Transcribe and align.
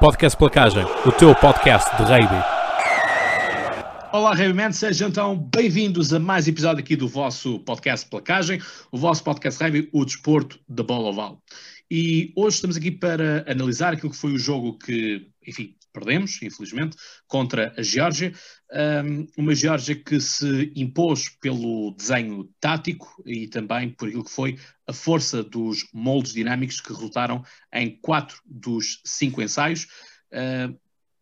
Podcast 0.00 0.38
Placagem, 0.38 0.84
o 1.04 1.10
teu 1.10 1.34
podcast 1.34 1.90
de 1.96 2.04
rugby. 2.04 2.36
Olá, 4.12 4.32
Rugbyman, 4.32 4.70
sejam 4.70 5.08
então 5.08 5.36
bem-vindos 5.36 6.14
a 6.14 6.20
mais 6.20 6.46
episódio 6.46 6.84
aqui 6.84 6.94
do 6.94 7.08
vosso 7.08 7.58
podcast 7.60 8.08
Placagem, 8.08 8.60
o 8.92 8.96
vosso 8.96 9.24
podcast 9.24 9.60
Rugby, 9.60 9.88
o 9.92 10.04
desporto 10.04 10.60
da 10.68 10.84
bola 10.84 11.08
oval. 11.08 11.42
E 11.90 12.32
hoje 12.36 12.56
estamos 12.56 12.76
aqui 12.76 12.92
para 12.92 13.44
analisar 13.50 13.92
aquilo 13.92 14.12
que 14.12 14.16
foi 14.16 14.32
o 14.32 14.38
jogo 14.38 14.78
que, 14.78 15.26
enfim, 15.44 15.74
perdemos, 15.92 16.40
infelizmente, 16.42 16.96
contra 17.26 17.74
a 17.76 17.82
Geórgia. 17.82 18.32
Um, 18.72 19.26
uma 19.36 19.54
Geórgia 19.54 19.94
que 19.94 20.20
se 20.20 20.72
impôs 20.76 21.28
pelo 21.40 21.94
desenho 21.96 22.48
tático 22.60 23.22
e 23.26 23.48
também 23.48 23.90
por 23.90 24.08
aquilo 24.08 24.24
que 24.24 24.30
foi 24.30 24.58
a 24.86 24.92
força 24.92 25.42
dos 25.42 25.86
moldes 25.92 26.32
dinâmicos 26.32 26.80
que 26.80 26.92
resultaram 26.92 27.44
em 27.72 27.98
quatro 28.00 28.40
dos 28.44 29.00
cinco 29.04 29.42
ensaios. 29.42 29.86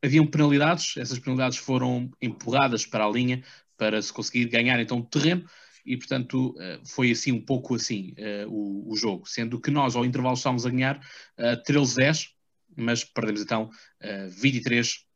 Haviam 0.03 0.27
penalidades, 0.27 0.97
essas 0.97 1.19
penalidades 1.19 1.59
foram 1.59 2.11
empurradas 2.21 2.85
para 2.87 3.05
a 3.05 3.11
linha 3.11 3.43
para 3.77 4.01
se 4.01 4.13
conseguir 4.13 4.47
ganhar 4.47 4.79
então 4.81 5.03
terreno 5.03 5.45
e 5.87 5.97
portanto 5.97 6.55
foi 6.85 7.13
assim 7.13 7.33
um 7.33 7.41
pouco 7.41 7.77
assim 7.77 8.13
uh, 8.47 8.91
o, 8.91 8.97
jogo, 8.97 9.27
sendo 9.27 9.61
que 9.61 9.71
nós 9.71 9.95
ao 9.95 10.05
intervalo 10.05 10.35
estávamos 10.35 10.67
a 10.67 10.71
ganhar 10.71 10.97
uh, 11.39 11.63
13-10 11.67 12.36
mas 12.77 13.03
perdemos 13.05 13.41
então 13.41 13.71
uh, 14.03 14.31
23, 14.31 15.07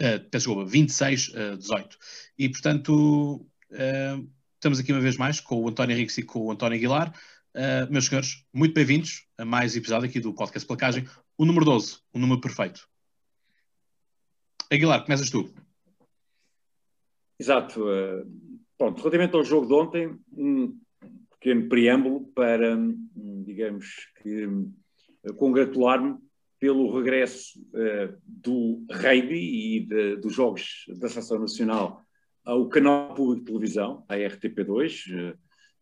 uh, 0.00 0.30
desculpa, 0.30 0.64
26, 0.64 1.28
uh, 1.28 1.56
18. 1.56 1.98
E 2.38 2.48
portanto, 2.48 3.46
uh, 3.70 4.30
estamos 4.54 4.78
aqui 4.78 4.92
uma 4.92 5.00
vez 5.00 5.16
mais 5.16 5.40
com 5.40 5.60
o 5.60 5.68
António 5.68 5.94
Henriques 5.94 6.16
e 6.18 6.22
com 6.22 6.40
o 6.40 6.50
António 6.50 6.78
Aguilar. 6.78 7.12
Uh, 7.54 7.90
meus 7.92 8.06
senhores, 8.06 8.46
muito 8.52 8.72
bem-vindos 8.72 9.26
a 9.36 9.44
mais 9.44 9.74
um 9.74 9.78
episódio 9.78 10.08
aqui 10.08 10.20
do 10.20 10.32
Podcast 10.32 10.66
Placagem, 10.66 11.06
o 11.36 11.44
número 11.44 11.64
12, 11.64 11.98
o 12.12 12.18
número 12.18 12.40
perfeito. 12.40 12.88
Aguilar, 14.70 15.04
começas 15.04 15.28
tu. 15.28 15.52
Exato. 17.38 17.82
Uh, 17.82 18.24
pronto, 18.78 18.98
relativamente 18.98 19.34
ao 19.34 19.44
jogo 19.44 19.66
de 19.66 19.74
ontem, 19.74 20.18
um 20.32 20.78
pequeno 21.32 21.68
preâmbulo 21.68 22.26
para, 22.34 22.76
digamos 23.44 24.08
que, 24.22 24.48
congratular-me 25.36 26.18
pelo 26.62 26.96
regresso 26.96 27.58
uh, 27.74 28.16
do 28.24 28.86
rugby 28.88 29.34
e 29.76 29.80
de, 29.80 30.16
dos 30.18 30.32
jogos 30.32 30.84
da 30.96 31.08
Seleção 31.08 31.40
Nacional 31.40 32.00
ao 32.44 32.68
canal 32.68 33.12
público 33.16 33.40
de 33.40 33.46
televisão, 33.46 34.04
a 34.08 34.14
RTP2, 34.14 35.12
uh, 35.12 35.18
eh, 35.18 35.34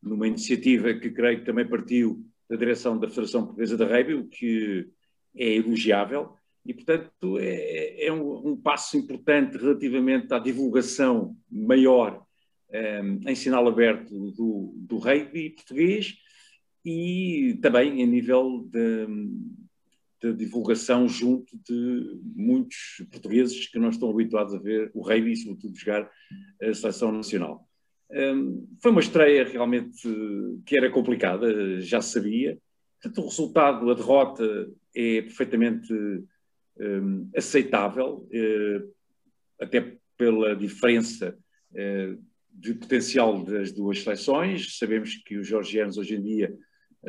numa 0.03 0.27
iniciativa 0.27 0.95
que 0.95 1.11
creio 1.11 1.41
que 1.41 1.45
também 1.45 1.69
partiu 1.69 2.25
da 2.49 2.57
direção 2.57 2.99
da 2.99 3.11
Federação 3.11 3.45
Portuguesa 3.45 3.77
de 3.77 3.85
Rugby, 3.85 4.15
o 4.15 4.27
que 4.27 4.89
é 5.37 5.57
elogiável, 5.57 6.33
e 6.65 6.73
portanto 6.73 7.39
é, 7.39 8.07
é 8.07 8.11
um, 8.11 8.53
um, 8.53 8.57
passo 8.57 8.97
importante 8.97 9.59
relativamente 9.59 10.33
à 10.33 10.39
divulgação 10.39 11.37
maior 11.51 12.17
um, 12.17 12.25
eh, 12.73 13.03
em 13.27 13.35
sinal 13.35 13.69
aberto 13.69 14.31
do, 14.31 14.73
do 14.79 14.97
rugby 14.97 15.51
português 15.51 16.15
e 16.83 17.59
também 17.61 18.01
em 18.01 18.07
nível 18.07 18.67
de, 18.73 19.07
de 20.21 20.35
divulgação 20.35 21.09
junto 21.09 21.57
de 21.67 22.21
muitos 22.37 23.03
portugueses 23.11 23.67
que 23.69 23.79
não 23.79 23.89
estão 23.89 24.11
habituados 24.11 24.55
a 24.55 24.59
ver 24.59 24.91
o 24.95 25.03
rugby 25.03 25.33
e, 25.33 25.37
sobretudo, 25.37 25.79
jogar 25.79 26.11
a 26.63 26.75
seleção 26.75 27.11
nacional. 27.11 27.67
Um, 28.11 28.69
foi 28.83 28.91
uma 28.91 29.01
estreia 29.01 29.45
realmente 29.45 30.03
que 30.67 30.77
era 30.77 30.91
complicada, 30.91 31.81
já 31.81 32.03
sabia. 32.03 32.59
Portanto, 33.01 33.25
o 33.25 33.29
resultado, 33.29 33.91
a 33.91 33.95
derrota, 33.95 34.71
é 34.95 35.23
perfeitamente 35.23 35.93
um, 35.93 37.31
aceitável, 37.35 38.29
uh, 38.29 38.95
até 39.59 39.97
pela 40.19 40.55
diferença 40.55 41.39
uh, 41.73 42.23
de 42.53 42.75
potencial 42.75 43.43
das 43.43 43.73
duas 43.73 44.03
seleções. 44.03 44.77
Sabemos 44.77 45.15
que 45.15 45.39
os 45.39 45.47
georgianos 45.47 45.97
hoje 45.97 46.17
em 46.17 46.23
dia 46.23 46.55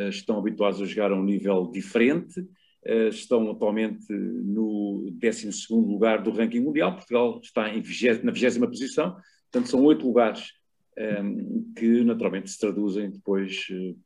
estão 0.09 0.40
habituados 0.40 0.81
a 0.81 0.85
jogar 0.85 1.12
a 1.12 1.16
um 1.16 1.24
nível 1.24 1.69
diferente 1.69 2.40
eh, 2.40 2.46
estão 2.84 3.50
atualmente 3.52 4.12
no 4.12 5.12
12 5.12 5.50
lugar 5.69 6.22
do 6.24 6.31
ranking 6.31 6.62
mundial. 6.62 6.96
Portugal 6.96 7.40
está 7.44 7.69
em 7.69 7.81
20, 7.81 8.24
na 8.24 8.31
20 8.31 8.59
posição, 8.59 9.16
portanto, 9.52 9.69
são 9.69 9.84
oito 9.84 10.06
lugares 10.06 10.53
um, 10.97 11.02
ehm, 11.02 11.74
que 11.75 12.03
naturalmente 12.03 12.50
se 12.50 12.59
traduzem 12.59 13.12
depois 13.12 13.68
uh, 13.70 13.97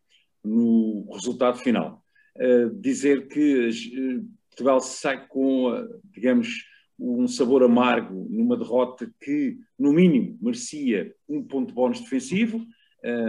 no 0.44 1.08
resultado 1.14 1.58
final. 1.60 2.04
Uh, 2.36 2.70
dizer 2.82 3.28
que 3.28 3.70
uh, 3.70 4.28
Portugal 4.50 4.80
sai 4.82 5.26
com, 5.28 5.72
digamos, 6.14 6.66
um 6.98 7.28
sabor 7.28 7.64
amargo 7.64 8.28
numa 8.30 8.58
derrota 8.58 9.10
que, 9.22 9.58
no 9.78 9.92
mínimo, 9.92 10.38
merecia 10.42 11.14
um 11.28 11.44
ponto 11.44 11.70
de 11.70 11.74
bónus 11.74 12.00
defensivo, 12.00 12.66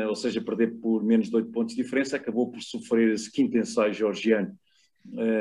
ou 0.08 0.14
seja, 0.14 0.40
perder 0.40 0.78
por 0.80 1.02
menos 1.02 1.28
de 1.28 1.34
oito 1.34 1.50
pontos 1.50 1.74
de 1.74 1.82
diferença, 1.82 2.16
acabou 2.16 2.48
por 2.48 2.62
sofrer 2.62 3.12
esse 3.12 3.30
quinto 3.30 3.58
ensaio 3.58 3.92
georgiano 3.92 4.56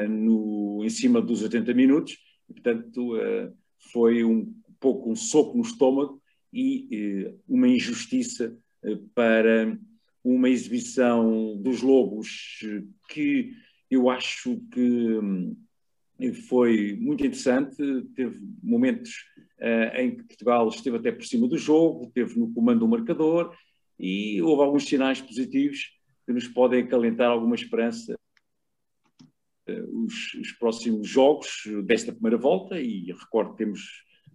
no, 0.10 0.82
em 0.84 0.90
cima 0.90 1.22
dos 1.22 1.42
80 1.42 1.74
minutos, 1.74 2.18
e, 2.50 2.54
portanto 2.54 3.16
uh, 3.16 3.54
foi 3.92 4.24
um 4.24 4.54
pouco 4.80 5.12
um 5.12 5.16
soco 5.16 5.58
no 5.58 5.64
estômago 5.64 6.22
e 6.54 7.28
uh, 7.28 7.40
uma 7.48 7.68
injustiça 7.68 8.56
para 9.16 9.78
uma 10.24 10.48
exibição 10.48 11.58
dos 11.58 11.82
Lobos 11.82 12.60
que 13.10 13.52
eu 13.90 14.10
acho 14.10 14.62
que 14.72 14.80
um, 14.80 15.56
foi 16.48 16.96
muito 17.00 17.26
interessante, 17.26 17.78
teve 18.16 18.40
momentos 18.62 19.12
em 19.96 20.16
que 20.16 20.24
Portugal 20.24 20.68
esteve 20.70 20.98
até 20.98 21.12
por 21.12 21.26
cima 21.26 21.48
do 21.48 21.58
jogo, 21.58 22.12
teve 22.14 22.40
no 22.40 22.54
comando 22.54 22.82
do 22.82 22.88
marcador 22.88 23.56
e 24.00 24.42
houve 24.42 24.64
alguns 24.64 24.86
sinais 24.86 25.22
positivos 25.22 25.96
que 26.26 26.34
nos 26.34 26.48
podem 26.48 26.84
acalentar 26.84 27.30
alguma 27.30 27.56
esperança 27.56 28.14
eh, 28.14 28.25
os, 30.06 30.34
os, 30.36 30.52
próximos 30.54 31.08
jogos 31.08 31.64
desta 31.86 32.12
primeira 32.12 32.38
volta, 32.38 32.80
e 32.80 33.12
recordo 33.12 33.52
que 33.52 33.58
temos 33.58 33.82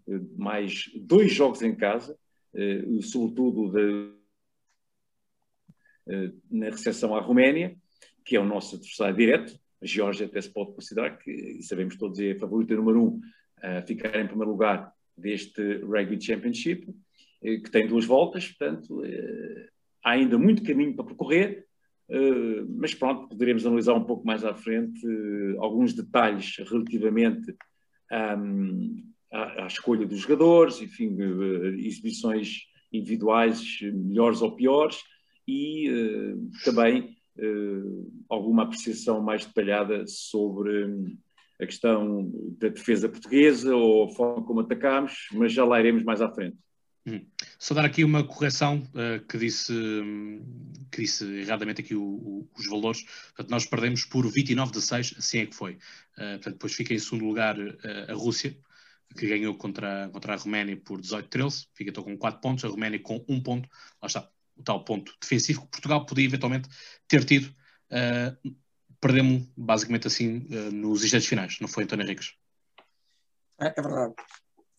eh, 0.09 0.21
mais 0.37 0.85
dois 0.97 1.33
jogos 1.33 1.63
em 1.63 1.75
casa, 1.75 2.19
eh, 2.55 2.83
sobretudo 3.03 3.71
de, 3.73 4.21
na 6.51 6.67
recepção 6.67 7.15
à 7.15 7.21
Roménia, 7.21 7.77
que 8.25 8.37
é 8.37 8.41
o 8.41 8.45
nosso 8.45 8.77
adversário 8.77 9.17
direto. 9.17 9.59
A 9.83 9.87
Geórgia 9.87 10.27
até 10.27 10.41
se 10.41 10.53
pode 10.53 10.75
considerar 10.75 11.19
que, 11.19 11.63
sabemos 11.63 11.97
todos, 11.97 12.19
é 12.19 12.33
a 12.33 12.39
favorita 12.39 12.75
número 12.75 13.03
um 13.03 13.21
a 13.63 13.83
ficar 13.83 14.19
em 14.21 14.27
primeiro 14.27 14.51
lugar 14.51 14.93
deste 15.17 15.79
Rugby 15.79 16.21
Championship, 16.21 16.87
que 17.41 17.71
tem 17.71 17.87
duas 17.87 18.05
voltas, 18.05 18.49
portanto, 18.49 19.03
há 20.03 20.11
ainda 20.11 20.39
muito 20.39 20.63
caminho 20.63 20.95
para 20.95 21.05
percorrer, 21.05 21.67
mas 22.77 22.93
pronto, 22.93 23.29
poderemos 23.29 23.65
analisar 23.65 23.95
um 23.95 24.05
pouco 24.05 24.27
mais 24.27 24.45
à 24.45 24.53
frente 24.53 25.07
uh, 25.07 25.63
alguns 25.63 25.93
detalhes 25.93 26.57
relativamente 26.69 27.55
à, 28.11 29.65
à, 29.65 29.67
escolha 29.67 30.05
dos 30.07 30.19
jogadores, 30.19 30.83
enfim, 30.83 31.15
uh, 31.15 31.67
exibições 31.79 32.63
individuais 32.93 33.79
melhores 33.83 34.43
ou 34.43 34.57
piores 34.57 34.99
e 35.47 35.89
também 36.65 37.17
alguma 38.29 38.65
apreciação 38.65 39.23
mais 39.23 39.47
detalhada 39.47 40.05
sobre 40.07 41.17
a 41.61 41.67
questão 41.67 42.31
da 42.59 42.69
defesa 42.69 43.09
portuguesa 43.09 43.75
ou 43.75 44.05
a 44.05 44.09
forma 44.09 44.45
como 44.45 44.61
atacámos, 44.61 45.29
mas 45.33 45.53
já 45.53 45.65
lá 45.65 45.79
iremos 45.79 46.03
mais 46.03 46.21
à 46.21 46.29
frente. 46.33 46.57
Só 47.59 47.75
dar 47.75 47.85
aqui 47.85 48.05
uma 48.05 48.25
correção 48.25 48.83
uh, 48.95 49.25
que, 49.27 49.39
disse, 49.39 49.73
que 50.91 51.03
disse 51.03 51.25
erradamente 51.41 51.81
aqui 51.81 51.95
o, 51.95 52.03
o, 52.03 52.51
os 52.57 52.67
valores. 52.67 53.03
Portanto, 53.03 53.51
nós 53.51 53.67
perdemos 53.67 54.05
por 54.05 54.31
29 54.31 54.73
de 54.73 54.83
6, 54.83 55.15
assim 55.19 55.39
é 55.41 55.47
que 55.47 55.55
foi. 55.55 55.75
Uh, 56.17 56.35
portanto, 56.35 56.53
depois 56.55 56.73
fica 56.75 56.95
em 56.95 56.99
segundo 56.99 57.25
lugar 57.25 57.59
uh, 57.59 57.77
a 58.09 58.15
Rússia, 58.15 58.57
que 59.17 59.27
ganhou 59.27 59.55
contra, 59.57 60.09
contra 60.13 60.35
a 60.35 60.37
Roménia 60.37 60.77
por 60.77 61.01
18-13, 61.01 61.67
fica 61.75 61.91
então 61.91 62.03
com 62.03 62.17
4 62.17 62.41
pontos, 62.41 62.65
a 62.65 62.69
Roménia 62.69 63.01
com 63.01 63.25
1 63.29 63.43
ponto. 63.43 63.69
Lá 64.01 64.07
está, 64.07 64.29
o 64.57 64.63
tal 64.63 64.85
ponto 64.85 65.15
defensivo 65.21 65.63
que 65.63 65.69
Portugal 65.69 66.07
podia 66.07 66.25
eventualmente 66.25 66.69
ter 67.09 67.25
tido. 67.25 67.55
Uh, 67.91 68.55
Perdemos 69.01 69.49
basicamente 69.57 70.07
assim 70.07 70.47
nos 70.71 71.03
instantes 71.03 71.27
finais, 71.27 71.57
não 71.59 71.67
foi, 71.67 71.85
António 71.85 72.05
Henriques? 72.05 72.35
É, 73.59 73.69
é 73.69 73.83
verdade. 73.83 74.15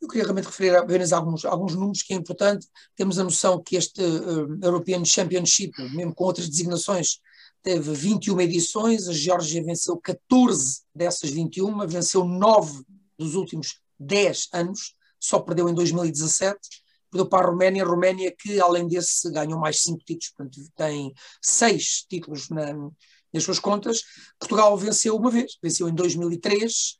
Eu 0.01 0.07
queria 0.07 0.23
realmente 0.23 0.45
referir 0.45 0.75
apenas 0.75 1.13
alguns, 1.13 1.45
alguns 1.45 1.75
números 1.75 2.01
que 2.01 2.13
é 2.13 2.17
importante. 2.17 2.67
Temos 2.95 3.19
a 3.19 3.23
noção 3.23 3.61
que 3.61 3.75
este 3.75 4.01
uh, 4.01 4.59
European 4.63 5.05
Championship, 5.05 5.71
mesmo 5.93 6.13
com 6.15 6.23
outras 6.23 6.49
designações, 6.49 7.19
teve 7.61 7.93
21 7.93 8.41
edições, 8.41 9.07
a 9.07 9.13
Geórgia 9.13 9.63
venceu 9.63 9.95
14 9.97 10.81
dessas 10.93 11.29
21, 11.29 11.87
venceu 11.87 12.25
9 12.25 12.83
dos 13.17 13.35
últimos 13.35 13.79
10 13.99 14.49
anos, 14.53 14.95
só 15.19 15.39
perdeu 15.39 15.69
em 15.69 15.73
2017, 15.75 16.57
perdeu 17.11 17.29
para 17.29 17.45
a 17.45 17.51
Roménia, 17.51 17.83
a 17.83 17.87
Roménia 17.87 18.35
que 18.35 18.59
além 18.59 18.87
desse 18.87 19.29
ganhou 19.31 19.59
mais 19.59 19.83
5 19.83 19.99
títulos, 19.99 20.33
portanto 20.35 20.71
tem 20.75 21.13
6 21.41 22.05
títulos 22.09 22.49
na, 22.49 22.73
nas 23.31 23.43
suas 23.43 23.59
contas. 23.59 24.01
Portugal 24.39 24.75
venceu 24.75 25.15
uma 25.15 25.29
vez, 25.29 25.57
venceu 25.61 25.87
em 25.87 25.93
2003, 25.93 26.99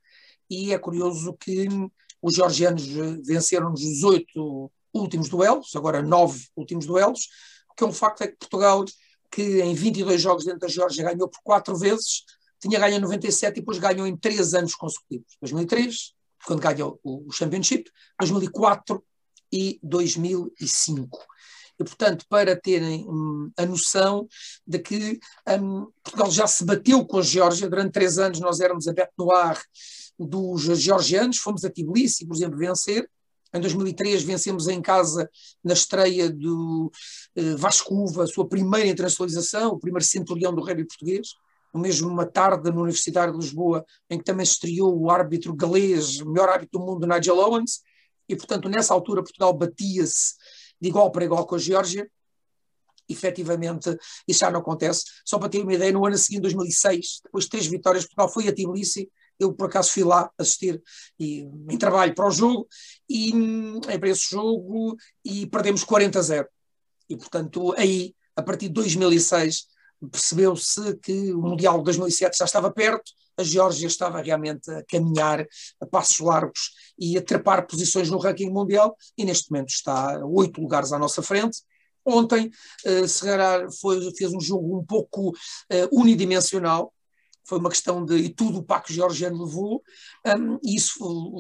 e 0.50 0.74
é 0.74 0.78
curioso 0.78 1.34
que 1.40 1.68
os 2.22 2.36
georgianos 2.36 2.86
venceram 3.24 3.74
os 3.74 4.04
oito 4.04 4.72
últimos 4.94 5.30
duelos, 5.30 5.76
agora 5.76 6.02
nove 6.02 6.48
últimos 6.56 6.86
duelos, 6.86 7.28
o 7.70 7.74
que 7.74 7.84
é 7.84 7.88
um 7.88 7.94
facto 7.94 8.22
é 8.22 8.28
que 8.28 8.38
Portugal, 8.38 8.84
que 9.32 9.62
em 9.62 9.74
22 9.74 10.22
jogos 10.22 10.46
dentro 10.46 10.60
da 10.60 10.68
Geórgia 10.68 11.06
ganhou 11.06 11.28
por 11.30 11.40
quatro 11.44 11.76
vezes, 11.78 12.24
tinha 12.60 12.80
ganho 12.80 12.98
em 12.98 13.00
97 13.00 13.58
e 13.58 13.60
depois 13.62 13.80
ganhou 13.80 14.06
em 14.06 14.16
três 14.16 14.54
anos 14.54 14.76
consecutivos. 14.76 15.38
2003, 15.42 16.14
quando 16.46 16.60
ganhou 16.60 17.00
o 17.04 17.32
Championship, 17.32 17.90
2004 18.20 19.04
e 19.52 19.80
2005. 19.82 21.20
E, 21.82 21.84
portanto, 21.84 22.26
para 22.30 22.56
terem 22.56 23.06
hum, 23.08 23.52
a 23.58 23.66
noção 23.66 24.28
de 24.66 24.80
que 24.80 25.20
hum, 25.60 25.88
Portugal 26.04 26.32
já 26.32 26.48
se 26.48 26.64
bateu 26.64 27.06
com 27.06 27.20
a 27.20 27.22
Geórgia, 27.22 27.70
durante 27.70 27.92
três 27.92 28.18
anos 28.18 28.40
nós 28.40 28.60
éramos 28.60 28.88
a 28.88 28.94
bete 28.94 29.14
no 29.18 29.32
ar 29.32 29.60
dos 30.18 30.62
georgianos, 30.80 31.38
fomos 31.38 31.66
a 31.66 31.70
Tbilisi, 31.70 32.26
por 32.26 32.36
exemplo, 32.36 32.58
vencer, 32.58 33.10
em 33.54 33.60
2003 33.60 34.24
vencemos 34.24 34.68
em 34.68 34.82
casa 34.82 35.30
na 35.64 35.74
estreia 35.74 36.30
do 36.30 36.92
eh, 37.36 37.56
Vasco 37.56 38.22
a 38.22 38.28
sua 38.28 38.48
primeira 38.48 38.88
internacionalização, 38.88 39.72
o 39.72 39.80
primeiro 39.80 40.06
centurião 40.06 40.54
do 40.56 40.62
rugby 40.62 40.86
português, 40.86 41.30
no 41.74 41.82
mesmo 41.82 42.10
uma 42.10 42.26
tarde 42.26 42.72
no 42.72 42.82
Universitário 42.82 43.34
de 43.34 43.40
Lisboa, 43.40 43.86
em 44.10 44.18
que 44.18 44.24
também 44.24 44.44
estreou 44.44 44.98
o 44.98 45.10
árbitro 45.10 45.54
galês, 45.54 46.22
o 46.22 46.30
melhor 46.30 46.50
árbitro 46.50 46.80
do 46.80 46.86
mundo, 46.86 47.08
Nigel 47.08 47.38
Owens, 47.38 47.82
e 48.28 48.36
portanto 48.36 48.70
nessa 48.70 48.94
altura 48.94 49.22
Portugal 49.22 49.54
batia-se 49.54 50.36
de 50.82 50.90
igual 50.90 51.12
para 51.12 51.24
igual 51.24 51.46
com 51.46 51.56
a 51.56 51.60
Geórgia, 51.60 52.10
efetivamente 53.08 53.96
isso 54.28 54.40
já 54.40 54.50
não 54.50 54.62
acontece. 54.62 55.04
Só 55.26 55.38
para 55.38 55.50
ter 55.50 55.62
uma 55.62 55.74
ideia, 55.74 55.92
no 55.92 56.06
ano 56.06 56.18
seguinte, 56.18 56.42
2006, 56.44 57.22
depois 57.24 57.44
de 57.46 57.50
três 57.50 57.68
vitórias, 57.68 58.04
Portugal 58.06 58.30
foi 58.30 58.48
a 58.48 58.54
Tbilisi, 58.54 59.12
eu 59.40 59.54
por 59.54 59.68
acaso 59.68 59.92
fui 59.92 60.04
lá 60.04 60.30
assistir 60.38 60.82
e, 61.20 61.42
em 61.70 61.78
trabalho 61.78 62.14
para 62.14 62.28
o 62.28 62.32
jogo, 62.32 62.68
e 63.10 63.34
é 63.88 63.98
para 63.98 64.10
esse 64.10 64.30
jogo, 64.30 64.96
e 65.26 65.48
perdemos 65.48 65.84
40 65.84 66.20
a 66.20 66.22
0. 66.22 66.48
E 67.10 67.18
portanto 67.18 67.74
aí, 67.78 68.16
a 68.36 68.42
partir 68.42 68.68
de 68.68 68.74
2006, 68.74 69.68
percebeu-se 70.12 70.96
que 70.98 71.34
o 71.34 71.42
Mundial 71.42 71.80
de 71.80 71.86
2007 71.86 72.38
já 72.38 72.46
estava 72.46 72.72
perto, 72.72 73.12
a 73.42 73.44
Geórgia 73.44 73.88
estava 73.88 74.22
realmente 74.22 74.70
a 74.72 74.84
caminhar 74.86 75.46
a 75.82 75.86
passos 75.86 76.20
largos 76.20 76.72
e 76.98 77.18
a 77.18 77.22
trepar 77.22 77.68
posições 77.68 78.10
no 78.10 78.18
ranking 78.18 78.50
mundial 78.50 78.96
e 79.18 79.26
neste 79.26 79.52
momento 79.52 79.70
está 79.70 80.18
a 80.18 80.26
oito 80.26 80.62
lugares 80.62 80.94
à 80.94 81.00
nossa 81.00 81.22
frente. 81.22 81.60
Ontem 82.06 82.50
uh, 82.86 83.08
Serra 83.08 83.68
foi, 83.80 84.00
fez 84.16 84.34
um 84.34 84.40
jogo 84.40 84.80
um 84.80 84.86
pouco 84.86 85.30
uh, 85.30 85.36
unidimensional, 85.92 86.94
foi 87.44 87.60
uma 87.60 87.70
questão 87.70 88.06
de 88.06 88.16
e 88.16 88.30
tudo 88.30 88.60
o 88.60 88.64
Paco 88.64 88.94
Georgiano 88.94 89.44
levou, 89.44 89.84
um, 90.26 90.58
e 90.64 90.76
isso 90.76 90.98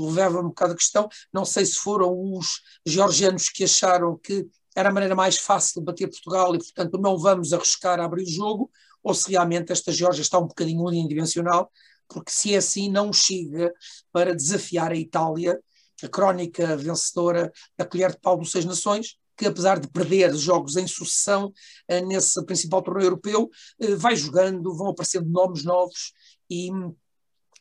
levava 0.09 0.39
um 0.39 0.49
bocado 0.49 0.73
a 0.73 0.75
questão. 0.75 1.07
Não 1.33 1.45
sei 1.45 1.65
se 1.65 1.75
foram 1.75 2.13
os 2.33 2.61
georgianos 2.85 3.49
que 3.49 3.63
acharam 3.63 4.17
que 4.17 4.45
era 4.75 4.89
a 4.89 4.93
maneira 4.93 5.15
mais 5.15 5.37
fácil 5.37 5.81
de 5.81 5.85
bater 5.85 6.09
Portugal 6.09 6.55
e, 6.55 6.57
portanto, 6.57 6.97
não 6.99 7.17
vamos 7.17 7.53
arriscar 7.53 7.99
a 7.99 8.05
abrir 8.05 8.23
o 8.23 8.29
jogo, 8.29 8.71
ou 9.03 9.13
se 9.13 9.31
realmente 9.31 9.71
esta 9.71 9.91
Geórgia 9.91 10.21
está 10.21 10.37
um 10.37 10.47
bocadinho 10.47 10.83
unidimensional, 10.83 11.71
porque 12.13 12.31
se 12.31 12.53
é 12.53 12.57
assim, 12.57 12.89
não 12.89 13.11
chega 13.13 13.73
para 14.11 14.35
desafiar 14.35 14.91
a 14.91 14.95
Itália, 14.95 15.59
a 16.03 16.07
crónica 16.07 16.75
vencedora 16.75 17.51
da 17.77 17.85
colher 17.85 18.11
de 18.11 18.19
pau 18.19 18.37
dos 18.37 18.51
Seis 18.51 18.65
Nações, 18.65 19.15
que 19.37 19.45
apesar 19.45 19.79
de 19.79 19.87
perder 19.87 20.33
jogos 20.35 20.75
em 20.75 20.87
sucessão 20.87 21.51
eh, 21.87 22.01
nesse 22.01 22.43
principal 22.45 22.81
torneio 22.81 23.07
europeu, 23.07 23.49
eh, 23.79 23.95
vai 23.95 24.15
jogando, 24.15 24.75
vão 24.75 24.89
aparecendo 24.89 25.29
nomes 25.29 25.63
novos 25.63 26.13
e 26.49 26.69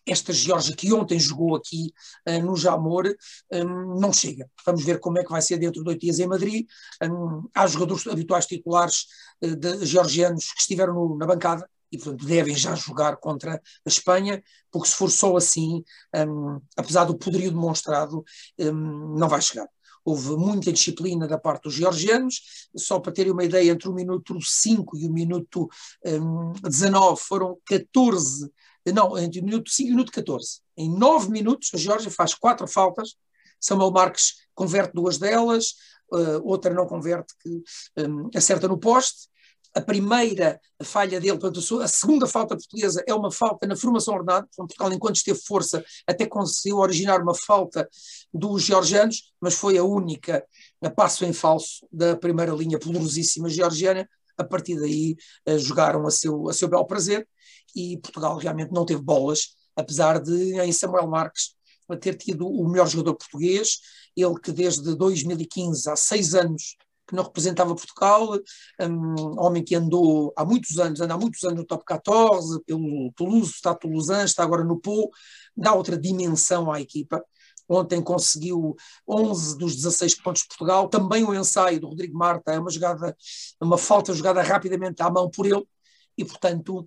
esta 0.06 0.32
Geórgia 0.32 0.74
que 0.74 0.92
ontem 0.92 1.20
jogou 1.20 1.54
aqui 1.54 1.92
uh, 2.26 2.42
no 2.42 2.56
Jamor 2.56 3.04
um, 3.52 4.00
não 4.00 4.12
chega. 4.12 4.50
Vamos 4.66 4.82
ver 4.84 4.98
como 4.98 5.18
é 5.18 5.22
que 5.22 5.30
vai 5.30 5.42
ser 5.42 5.58
dentro 5.58 5.82
de 5.82 5.88
oito 5.88 6.00
dias 6.00 6.18
em 6.18 6.26
Madrid. 6.26 6.66
Um, 7.02 7.48
há 7.54 7.66
jogadores 7.66 8.06
habituais 8.06 8.46
titulares 8.46 9.04
uh, 9.42 9.54
de 9.54 9.84
georgianos 9.86 10.52
que 10.52 10.60
estiveram 10.60 10.94
no, 10.94 11.16
na 11.16 11.26
bancada 11.26 11.68
e, 11.90 11.98
portanto, 11.98 12.24
devem 12.24 12.54
já 12.54 12.74
jogar 12.74 13.16
contra 13.16 13.54
a 13.54 13.88
Espanha, 13.88 14.42
porque 14.70 14.88
se 14.88 14.94
for 14.94 15.10
só 15.10 15.36
assim, 15.36 15.82
um, 16.14 16.60
apesar 16.76 17.04
do 17.04 17.18
poderio 17.18 17.50
demonstrado, 17.50 18.24
não 18.58 19.28
vai 19.28 19.40
chegar 19.40 19.68
houve 20.02 20.30
muita 20.34 20.72
disciplina 20.72 21.28
da 21.28 21.38
parte 21.38 21.64
dos 21.64 21.74
georgianos, 21.74 22.68
só 22.74 22.98
para 22.98 23.12
terem 23.12 23.32
uma 23.32 23.44
ideia, 23.44 23.70
entre 23.70 23.86
o 23.86 23.92
minuto 23.92 24.40
5 24.40 24.96
e 24.96 25.06
o 25.06 25.12
minuto 25.12 25.68
um, 26.06 26.52
19 26.62 27.20
foram 27.20 27.58
14 27.66 28.50
não, 28.86 29.18
entre 29.18 29.40
o 29.40 29.44
minuto 29.44 29.70
5 29.70 29.88
e 29.88 29.92
o 29.92 29.94
minuto 29.94 30.12
14. 30.12 30.60
Em 30.76 30.90
9 30.90 31.30
minutos, 31.30 31.70
a 31.74 31.76
Geórgia 31.76 32.10
faz 32.10 32.34
quatro 32.34 32.66
faltas, 32.66 33.14
Samuel 33.60 33.90
Marques 33.90 34.46
converte 34.54 34.94
duas 34.94 35.18
delas, 35.18 35.74
uh, 36.12 36.40
outra 36.42 36.72
não 36.72 36.86
converte, 36.86 37.34
que 37.40 37.62
um, 37.98 38.30
acerta 38.34 38.66
no 38.66 38.78
poste. 38.78 39.28
A 39.74 39.80
primeira 39.80 40.60
falha 40.82 41.20
dele, 41.20 41.38
portanto, 41.38 41.80
a 41.80 41.86
segunda 41.86 42.26
falta 42.26 42.56
portuguesa 42.56 43.04
é 43.06 43.14
uma 43.14 43.30
falta 43.30 43.66
na 43.66 43.76
formação 43.76 44.14
ordenada. 44.14 44.48
Portugal, 44.56 44.92
enquanto 44.92 45.16
esteve 45.16 45.38
força, 45.38 45.84
até 46.06 46.26
conseguiu 46.26 46.78
originar 46.78 47.22
uma 47.22 47.34
falta 47.34 47.88
dos 48.34 48.62
georgianos, 48.62 49.32
mas 49.40 49.54
foi 49.54 49.78
a 49.78 49.84
única 49.84 50.44
a 50.82 50.90
passo 50.90 51.24
em 51.24 51.32
falso 51.32 51.86
da 51.92 52.16
primeira 52.16 52.52
linha 52.52 52.78
poderosíssima 52.78 53.48
georgiana. 53.48 54.08
A 54.36 54.44
partir 54.44 54.76
daí, 54.80 55.16
uh, 55.46 55.58
jogaram 55.58 56.06
a 56.06 56.10
seu, 56.10 56.48
a 56.48 56.52
seu 56.52 56.66
belo 56.66 56.86
prazer 56.86 57.28
e 57.76 57.98
Portugal 57.98 58.36
realmente 58.38 58.72
não 58.72 58.84
teve 58.84 59.02
bolas, 59.02 59.54
apesar 59.76 60.18
de 60.18 60.58
em 60.60 60.72
Samuel 60.72 61.06
Marques 61.06 61.54
ter 62.00 62.14
tido 62.14 62.46
o 62.46 62.68
melhor 62.68 62.88
jogador 62.88 63.16
português, 63.16 63.78
ele 64.16 64.38
que 64.40 64.52
desde 64.52 64.94
2015, 64.94 65.90
há 65.90 65.96
seis 65.96 66.34
anos, 66.34 66.76
que 67.10 67.16
não 67.16 67.24
representava 67.24 67.74
Portugal, 67.74 68.38
um 68.80 69.40
homem 69.40 69.64
que 69.64 69.74
andou 69.74 70.32
há 70.36 70.44
muitos 70.44 70.78
anos, 70.78 71.00
anda 71.00 71.14
há 71.14 71.18
muitos 71.18 71.42
anos 71.42 71.58
no 71.58 71.66
top 71.66 71.84
14, 71.84 72.62
pelo 72.64 73.12
Toulouse, 73.16 73.50
está 73.50 73.74
Toulousain, 73.74 74.24
está 74.24 74.44
agora 74.44 74.62
no 74.64 74.80
Pau, 74.80 75.10
dá 75.56 75.74
outra 75.74 75.98
dimensão 75.98 76.70
à 76.70 76.80
equipa. 76.80 77.22
Ontem 77.68 78.02
conseguiu 78.02 78.76
11 79.08 79.58
dos 79.58 79.76
16 79.76 80.22
pontos 80.22 80.42
de 80.42 80.48
Portugal. 80.48 80.88
Também 80.88 81.24
o 81.24 81.34
ensaio 81.34 81.80
do 81.80 81.88
Rodrigo 81.88 82.16
Marta 82.16 82.52
é 82.52 82.58
uma 82.58 82.70
jogada, 82.70 83.16
uma 83.60 83.78
falta 83.78 84.12
jogada 84.12 84.42
rapidamente 84.42 85.02
à 85.02 85.10
mão 85.10 85.30
por 85.30 85.46
ele. 85.46 85.64
E, 86.16 86.24
portanto, 86.24 86.84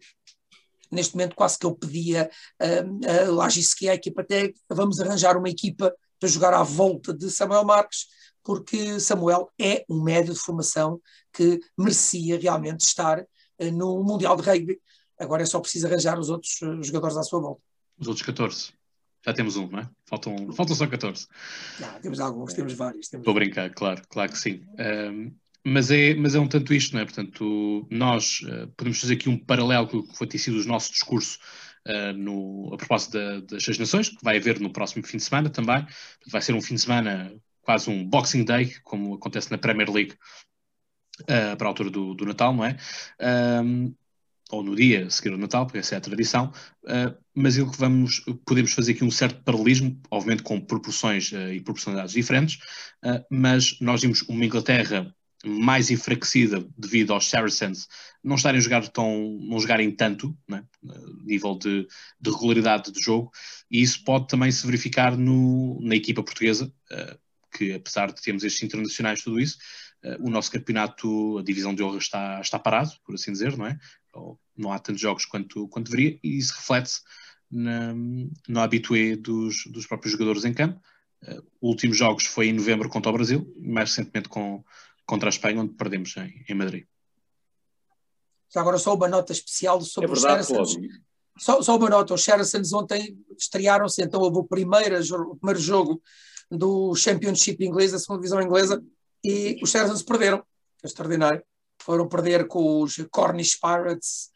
neste 0.92 1.15
momento 1.15 1.36
quase 1.36 1.58
que 1.58 1.65
eu 1.65 1.75
pedia 1.75 2.30
a, 2.60 3.25
a 3.25 3.32
Lagisque, 3.32 3.89
a 3.89 3.96
equipa 3.96 4.24
técnica, 4.24 4.60
vamos 4.70 5.00
arranjar 5.00 5.38
uma 5.38 5.50
equipa 5.50 5.94
para 6.20 6.30
jogar 6.30 6.53
à 6.53 6.63
volta 6.63 7.13
de 7.13 7.30
Samuel 7.30 7.65
Marques, 7.65 8.08
porque 8.43 9.00
Samuel 9.00 9.50
é 9.59 9.85
um 9.89 10.03
médio 10.03 10.33
de 10.33 10.39
formação 10.39 11.01
que 11.31 11.59
merecia 11.77 12.39
realmente 12.39 12.81
estar 12.81 13.19
uh, 13.19 13.71
no 13.71 14.03
Mundial 14.03 14.35
de 14.35 14.43
Rugby. 14.43 14.79
Agora 15.19 15.43
é 15.43 15.45
só 15.45 15.59
preciso 15.59 15.88
arranjar 15.88 16.19
os 16.19 16.29
outros 16.29 16.62
uh, 16.62 16.83
jogadores 16.83 17.17
à 17.17 17.23
sua 17.23 17.39
volta. 17.39 17.62
Os 17.97 18.07
outros 18.07 18.25
14. 18.25 18.73
Já 19.25 19.33
temos 19.33 19.55
um, 19.55 19.67
não 19.69 19.79
é? 19.79 19.89
Faltam, 20.05 20.51
faltam 20.51 20.75
só 20.75 20.85
14. 20.85 21.27
Já, 21.79 22.00
temos 22.00 22.19
alguns, 22.19 22.53
temos 22.53 22.73
vários. 22.73 23.07
Temos 23.07 23.23
Estou 23.23 23.31
a 23.31 23.35
brincar, 23.35 23.73
claro, 23.73 24.01
claro 24.09 24.31
que 24.31 24.38
sim. 24.38 24.65
Um, 24.77 25.33
mas 25.65 25.89
é, 25.91 26.13
mas 26.13 26.35
é 26.35 26.39
um 26.39 26.47
tanto 26.47 26.73
isto, 26.73 26.93
não 26.93 27.01
é? 27.01 27.05
Portanto, 27.05 27.88
nós 27.89 28.41
uh, 28.41 28.67
podemos 28.75 29.00
fazer 29.00 29.13
aqui 29.13 29.29
um 29.29 29.38
paralelo 29.38 29.88
com 29.88 29.97
o 29.97 30.03
que 30.07 30.17
foi 30.17 30.27
ter 30.27 30.38
sido 30.38 30.59
o 30.59 30.65
nosso 30.65 30.91
discurso 30.91 31.39
uh, 31.88 32.12
no, 32.13 32.73
a 32.73 32.77
propósito 32.77 33.13
da, 33.13 33.39
das 33.39 33.63
Seis 33.63 33.77
Nações, 33.77 34.09
que 34.09 34.21
vai 34.21 34.38
haver 34.38 34.59
no 34.59 34.73
próximo 34.73 35.07
fim 35.07 35.17
de 35.17 35.23
semana 35.23 35.50
também. 35.50 35.85
Vai 36.29 36.41
ser 36.41 36.53
um 36.53 36.62
fim 36.62 36.75
de 36.75 36.81
semana, 36.81 37.33
quase 37.63 37.89
um 37.89 38.08
Boxing 38.08 38.43
Day, 38.43 38.75
como 38.84 39.15
acontece 39.15 39.50
na 39.50 39.58
Premier 39.58 39.89
League 39.89 40.15
uh, 41.22 41.58
para 41.58 41.67
a 41.67 41.70
altura 41.70 41.89
do, 41.89 42.13
do 42.13 42.25
Natal, 42.25 42.53
não 42.53 42.65
é? 42.65 42.77
Um, 43.63 43.93
ou 44.51 44.63
no 44.63 44.75
dia 44.75 45.08
a 45.08 45.10
seguir 45.10 45.32
ao 45.32 45.38
Natal, 45.38 45.65
porque 45.65 45.79
essa 45.79 45.96
é 45.96 45.98
a 45.98 46.01
tradição, 46.01 46.51
uh, 46.84 47.17
mas 47.34 47.58
o 47.58 47.70
que 47.70 47.77
vamos, 47.77 48.24
podemos 48.46 48.72
fazer 48.74 48.91
aqui 48.91 49.03
um 49.03 49.12
certo 49.12 49.41
paralelismo, 49.43 50.00
obviamente 50.12 50.43
com 50.43 50.60
proporções 50.62 51.32
uh, 51.32 51.51
e 51.51 51.60
proporcionalidades 51.60 52.13
diferentes, 52.13 52.60
uh, 53.03 53.24
mas 53.32 53.79
nós 53.79 54.01
vimos 54.01 54.22
uma 54.24 54.46
Inglaterra 54.46 55.13
mais 55.46 55.91
enfraquecida 55.91 56.65
devido 56.77 57.12
aos 57.12 57.29
Saracens 57.29 57.88
não 58.24 58.38
estarem 58.38 58.60
a 58.60 58.62
jogar 58.62 58.88
tão, 58.88 59.38
não 59.41 59.60
jogarem 59.60 59.91
tanto, 59.91 60.38
né, 60.48 60.63
nível 61.25 61.58
de, 61.58 61.86
de, 62.22 62.32
regularidade 62.32 62.93
de 62.93 63.01
jogo, 63.01 63.29
e 63.70 63.82
isso 63.82 64.05
pode 64.05 64.27
também 64.27 64.50
se 64.51 64.65
verificar 64.65 65.17
no, 65.17 65.82
na 65.82 65.98
equipa 65.98 66.24
portuguesa, 66.24 66.72
que 67.53 67.74
apesar 67.74 68.12
de 68.12 68.22
termos 68.22 68.43
estes 68.43 68.63
internacionais 68.63 69.24
tudo 69.24 69.39
isso, 69.39 69.57
uh, 70.03 70.25
o 70.25 70.29
nosso 70.29 70.51
campeonato, 70.51 71.38
a 71.38 71.43
divisão 71.43 71.74
de 71.74 71.83
honra 71.83 71.98
está, 71.98 72.41
está 72.41 72.60
parado, 72.60 72.91
por 73.05 73.15
assim 73.15 73.31
dizer, 73.31 73.57
não 73.57 73.67
é? 73.67 73.77
Não 74.55 74.72
há 74.72 74.79
tantos 74.79 75.01
jogos 75.01 75.25
quanto, 75.25 75.67
quanto 75.67 75.89
deveria, 75.89 76.19
e 76.24 76.38
isso 76.38 76.53
reflete-se 76.55 77.01
no 77.50 78.60
habitué 78.60 79.15
dos, 79.15 79.65
dos 79.67 79.86
próprios 79.86 80.12
jogadores 80.12 80.43
em 80.43 80.53
campo. 80.53 80.81
Uh, 81.22 81.43
últimos 81.62 81.98
jogos 81.98 82.25
foi 82.25 82.48
em 82.48 82.53
novembro 82.53 82.89
contra 82.89 83.10
o 83.10 83.13
Brasil, 83.13 83.53
mais 83.57 83.89
recentemente 83.89 84.27
com, 84.27 84.63
contra 85.05 85.29
a 85.29 85.31
Espanha, 85.31 85.62
onde 85.62 85.74
perdemos 85.74 86.15
em, 86.17 86.43
em 86.50 86.53
Madrid. 86.53 86.86
Já 88.53 88.62
agora 88.62 88.77
só 88.77 88.93
uma 88.93 89.07
nota 89.07 89.31
especial 89.31 89.81
sobre 89.81 90.12
é 90.12 90.13
verdade, 90.13 90.41
os 90.41 90.48
Saracens. 90.48 91.03
Só, 91.38 91.62
só 91.62 91.77
uma 91.77 91.89
nota, 91.89 92.13
os 92.13 92.24
Saracens 92.24 92.74
ontem 92.74 93.17
estrearam-se, 93.38 94.03
então 94.03 94.22
houve 94.22 94.38
o 94.38 94.43
primeiro, 94.43 95.00
o 95.31 95.36
primeiro 95.36 95.60
jogo 95.60 96.01
do 96.50 96.95
Championship 96.95 97.63
inglês, 97.63 97.91
da 97.91 98.00
segunda 98.00 98.19
divisão 98.19 98.41
inglesa, 98.41 98.83
e 99.23 99.59
os 99.63 99.71
Saracens 99.71 100.03
perderam, 100.03 100.43
extraordinário. 100.83 101.43
Foram 101.81 102.07
perder 102.07 102.47
com 102.47 102.81
os 102.81 102.95
Cornish 103.12 103.59
Pirates, 103.59 104.29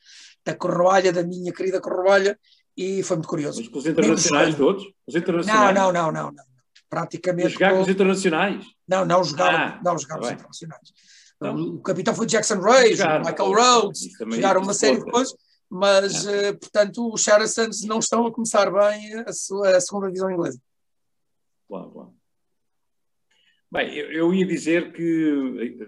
da 0.46 0.56
Corroalha, 0.56 1.12
da 1.12 1.24
minha 1.24 1.52
querida 1.52 1.82
Corroalha, 1.82 2.40
e 2.76 3.04
foi 3.04 3.18
muito 3.18 3.30
curioso. 3.30 3.60
Mas 3.60 3.70
com 3.70 3.80
os 3.80 3.86
internacionais 3.86 4.56
todos? 4.56 4.84
Os 5.06 5.16
internacionais? 5.16 5.76
Não, 5.76 5.92
não, 5.92 6.12
não, 6.12 6.12
não. 6.12 6.32
não. 6.32 6.44
Praticamente. 6.90 7.50
Jogar 7.50 7.74
com 7.74 7.82
os 7.82 7.88
internacionais? 7.90 8.66
Não, 8.88 9.06
não 9.06 9.24
jogaram, 9.24 9.58
ah, 9.58 9.82
não 9.84 9.98
jogaram 9.98 10.22
tá 10.22 10.28
os 10.28 10.34
internacionais. 10.34 10.94
Então, 11.36 11.56
o 11.56 11.82
capitão 11.82 12.16
foi 12.16 12.26
Jackson 12.26 12.60
Reyes, 12.60 13.00
Michael 13.00 13.54
Rhodes, 13.54 14.02
jogaram 14.20 14.62
uma 14.62 14.74
série 14.74 14.98
de 14.98 15.12
coisas, 15.12 15.36
mas, 15.70 16.26
é. 16.26 16.54
portanto, 16.54 17.14
os 17.14 17.22
Saracens 17.24 17.84
não 17.84 18.00
estão 18.00 18.26
a 18.26 18.32
começar 18.32 18.72
bem 18.72 19.14
a, 19.20 19.32
sua, 19.34 19.76
a 19.76 19.82
segunda 19.82 20.08
divisão 20.08 20.32
inglesa. 20.32 20.60
Claro, 21.68 21.92
claro. 21.92 22.14
Bem, 23.70 23.94
eu, 23.94 24.12
eu, 24.12 24.34
ia 24.34 24.46
dizer 24.46 24.94
que, 24.94 25.04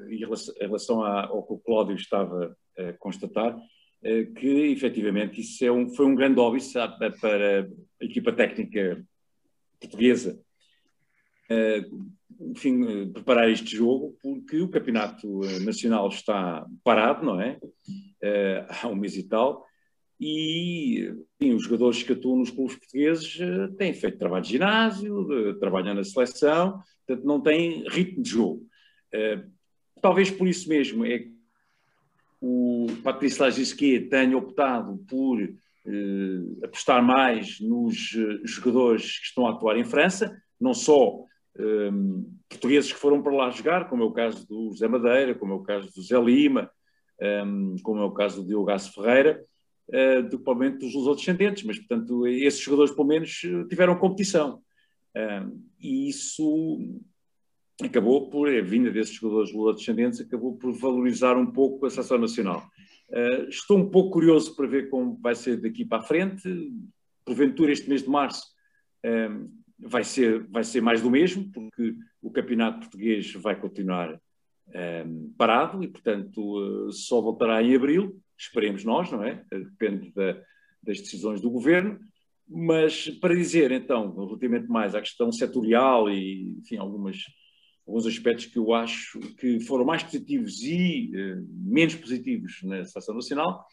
em 0.10 0.18
relação, 0.18 0.54
em 0.56 0.66
relação 0.66 1.02
ao 1.02 1.44
que 1.48 1.54
o 1.54 1.60
Cláudio 1.60 1.96
estava 1.96 2.58
a 2.78 2.94
constatar, 2.94 3.58
eh, 4.02 4.26
que 4.26 4.48
efetivamente 4.72 5.42
isso 5.42 5.64
é 5.66 5.72
um, 5.72 5.90
foi 5.90 6.06
um 6.06 6.16
grande 6.16 6.40
óbvio 6.40 6.62
para 7.20 7.70
a 8.02 8.06
equipa 8.06 8.32
técnica 8.32 9.06
portuguesa. 9.80 10.42
Eh, 11.50 11.86
enfim, 12.42 12.86
eh, 12.86 13.06
preparar 13.14 13.50
este 13.50 13.76
jogo, 13.76 14.18
porque 14.22 14.62
o 14.62 14.70
campeonato 14.70 15.40
nacional 15.64 16.08
está 16.10 16.66
parado, 16.84 17.26
não 17.26 17.42
é? 17.42 17.60
Há 18.82 18.88
um 18.88 18.96
mês 18.96 19.16
e 19.16 19.24
tal, 19.28 19.66
e 20.20 21.14
enfim, 21.40 21.54
os 21.54 21.64
jogadores 21.64 22.04
que 22.04 22.14
atuam 22.14 22.38
nos 22.38 22.52
clubes 22.52 22.76
portugueses 22.76 23.38
têm 23.78 23.94
feito 23.94 24.18
trabalho 24.18 24.44
de 24.44 24.52
ginásio, 24.52 25.58
trabalham 25.60 25.94
na 25.94 26.04
seleção, 26.04 26.82
portanto 27.06 27.26
não 27.26 27.40
têm 27.40 27.88
ritmo 27.88 28.24
de 28.24 28.30
jogo. 28.30 28.66
Talvez 30.02 30.30
por 30.30 30.48
isso 30.48 30.68
mesmo 30.68 31.06
é 31.06 31.28
o 32.42 32.88
Patrício 33.04 33.44
Lagisquet 33.44 34.08
tenha 34.10 34.38
optado 34.38 34.98
por 35.10 35.42
eh, 35.42 36.66
apostar 36.66 37.04
mais 37.04 37.60
nos 37.60 38.16
eh, 38.16 38.40
jogadores 38.46 39.20
que 39.20 39.26
estão 39.26 39.46
a 39.46 39.52
atuar 39.52 39.78
em 39.78 39.84
França, 39.84 40.42
não 40.60 40.74
só 40.74 41.26
eh, 41.58 41.92
portugueses 42.48 42.94
que 42.94 43.00
foram 43.00 43.22
para 43.22 43.36
lá 43.36 43.50
jogar, 43.50 43.90
como 43.90 44.04
é 44.04 44.06
o 44.06 44.12
caso 44.12 44.48
do 44.48 44.72
Zé 44.74 44.88
Madeira, 44.88 45.36
como 45.36 45.54
é 45.54 45.56
o 45.56 45.64
caso 45.64 45.94
do 45.94 46.02
Zé 46.02 46.20
Lima, 46.20 46.70
eh, 47.20 47.44
como 47.84 48.02
é 48.02 48.06
o 48.06 48.12
caso 48.12 48.42
do 48.42 48.48
Diogo 48.48 48.80
Ferreira, 48.80 49.44
eh, 49.92 50.22
do, 50.22 50.40
provavelmente 50.40 50.80
dos 50.80 51.18
descendentes, 51.18 51.64
mas, 51.64 51.78
portanto, 51.78 52.28
esses 52.28 52.60
jogadores, 52.60 52.94
pelo 52.94 53.08
menos, 53.08 53.32
tiveram 53.70 53.98
competição. 53.98 54.62
e 55.80 56.10
isso 56.10 56.78
acabou 57.82 58.30
por, 58.30 58.50
a 58.50 58.62
vinda 58.62 58.92
desses 58.92 59.16
jogadores 59.16 59.52
descendentes 59.78 60.20
acabou 60.20 60.58
por 60.58 60.74
valorizar 60.74 61.38
um 61.38 61.46
pouco 61.46 61.86
a 61.86 61.90
seleção 61.90 62.18
nacional. 62.18 62.68
Uh, 63.10 63.50
estou 63.50 63.78
um 63.78 63.90
pouco 63.90 64.12
curioso 64.12 64.56
para 64.56 64.68
ver 64.68 64.90
como 64.90 65.18
vai 65.20 65.34
ser 65.34 65.58
daqui 65.58 65.86
para 65.86 66.00
a 66.00 66.06
frente. 66.06 66.72
Porventura, 67.26 67.72
este 67.72 67.90
mês 67.90 68.04
de 68.04 68.10
março 68.10 68.44
uh, 69.06 69.50
vai, 69.80 70.04
ser, 70.04 70.46
vai 70.48 70.64
ser 70.64 70.82
mais 70.82 71.02
do 71.02 71.10
mesmo, 71.10 71.50
porque 71.52 71.96
o 72.22 72.30
campeonato 72.30 72.82
português 72.82 73.34
vai 73.34 73.60
continuar 73.60 74.14
uh, 74.14 75.34
parado 75.38 75.84
e, 75.84 75.88
portanto, 75.88 76.92
só 76.92 77.22
voltará 77.22 77.64
em 77.64 77.76
abril. 77.76 78.20
Esperemos 78.40 78.86
nós, 78.86 79.12
não 79.12 79.24
é? 79.24 79.44
Depende 79.52 80.12
da, 80.14 80.42
das 80.82 81.02
decisões 81.02 81.42
do 81.42 81.50
governo. 81.50 82.00
Mas 82.48 83.10
para 83.10 83.36
dizer, 83.36 83.72
então, 83.72 84.16
relativamente 84.16 84.68
mais 84.68 84.96
à 84.96 85.02
questão 85.02 85.32
setorial 85.32 86.10
e, 86.10 86.58
enfim, 86.60 86.78
algumas 86.78 87.24
alguns 87.86 88.06
aspectos 88.06 88.46
que 88.46 88.60
eu 88.60 88.72
acho 88.72 89.20
que 89.38 89.60
foram 89.62 89.84
mais 89.84 90.04
positivos 90.04 90.62
e 90.62 91.12
uh, 91.12 91.48
menos 91.50 91.96
positivos 91.96 92.62
na 92.62 92.86
Seleção 92.86 93.16
Nacional, 93.16 93.66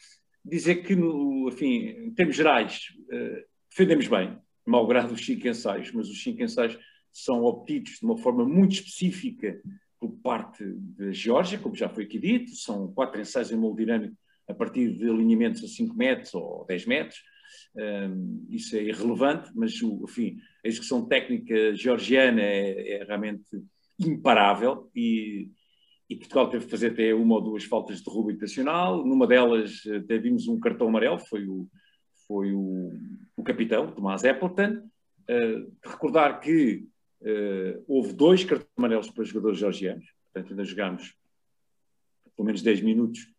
dizer 0.42 0.76
que, 0.76 0.96
no, 0.96 1.48
enfim, 1.48 1.88
em 1.88 2.14
termos 2.14 2.34
gerais, 2.34 2.80
uh, 3.12 3.44
defendemos 3.68 4.08
bem, 4.08 4.38
malgrado 4.64 5.12
os 5.12 5.24
cinco 5.24 5.46
ensaios, 5.46 5.92
mas 5.92 6.08
os 6.08 6.22
cinco 6.22 6.42
ensaios 6.42 6.78
são 7.12 7.44
obtidos 7.44 7.98
de 7.98 8.06
uma 8.06 8.16
forma 8.16 8.46
muito 8.46 8.72
específica 8.72 9.60
por 10.00 10.10
parte 10.22 10.64
da 10.64 11.12
Geórgia, 11.12 11.58
como 11.58 11.74
já 11.74 11.88
foi 11.90 12.04
aqui 12.04 12.18
dito, 12.18 12.54
são 12.54 12.90
quatro 12.92 13.20
ensaios 13.20 13.52
em 13.52 13.56
molde 13.56 13.84
dinâmico 13.84 14.16
a 14.48 14.54
partir 14.54 14.92
de 14.92 15.08
alinhamentos 15.08 15.62
a 15.64 15.68
5 15.68 15.94
metros 15.96 16.34
ou 16.34 16.64
10 16.66 16.86
metros, 16.86 17.18
um, 17.74 17.80
ehm, 17.80 18.46
isso 18.50 18.76
é 18.76 18.82
irrelevante, 18.82 19.50
mas, 19.54 19.74
enfim, 19.82 20.38
a 20.64 20.68
execução 20.68 21.06
técnica 21.06 21.74
georgiana 21.74 22.42
é, 22.42 23.00
é 23.00 23.04
realmente 23.04 23.44
imparável 23.98 24.90
e, 24.94 25.50
e, 26.08 26.16
Portugal 26.16 26.50
teve 26.50 26.64
que 26.66 26.70
fazer 26.70 26.92
até 26.92 27.14
uma 27.14 27.36
ou 27.36 27.40
duas 27.40 27.64
faltas 27.64 28.02
de 28.02 28.10
rubo 28.10 28.30
intencional. 28.30 29.04
Numa 29.04 29.26
delas 29.26 29.82
até 29.86 30.18
vimos 30.18 30.46
um 30.48 30.60
cartão 30.60 30.88
amarelo, 30.88 31.18
foi 31.18 31.46
o, 31.46 31.68
foi 32.26 32.52
o, 32.52 32.92
o 33.36 33.42
capitão, 33.42 33.90
Tomás 33.90 34.24
Appleton. 34.24 34.88
Uh, 35.28 35.72
recordar 35.84 36.38
que 36.40 36.86
uh, 37.22 37.84
houve 37.88 38.12
dois 38.12 38.44
cartões 38.44 38.70
amarelos 38.76 39.10
para 39.10 39.24
jogadores 39.24 39.58
georgianos, 39.58 40.06
portanto 40.22 40.50
ainda 40.50 40.64
jogámos 40.64 41.16
pelo 42.36 42.46
menos 42.46 42.62
10 42.62 42.82
minutos 42.82 43.35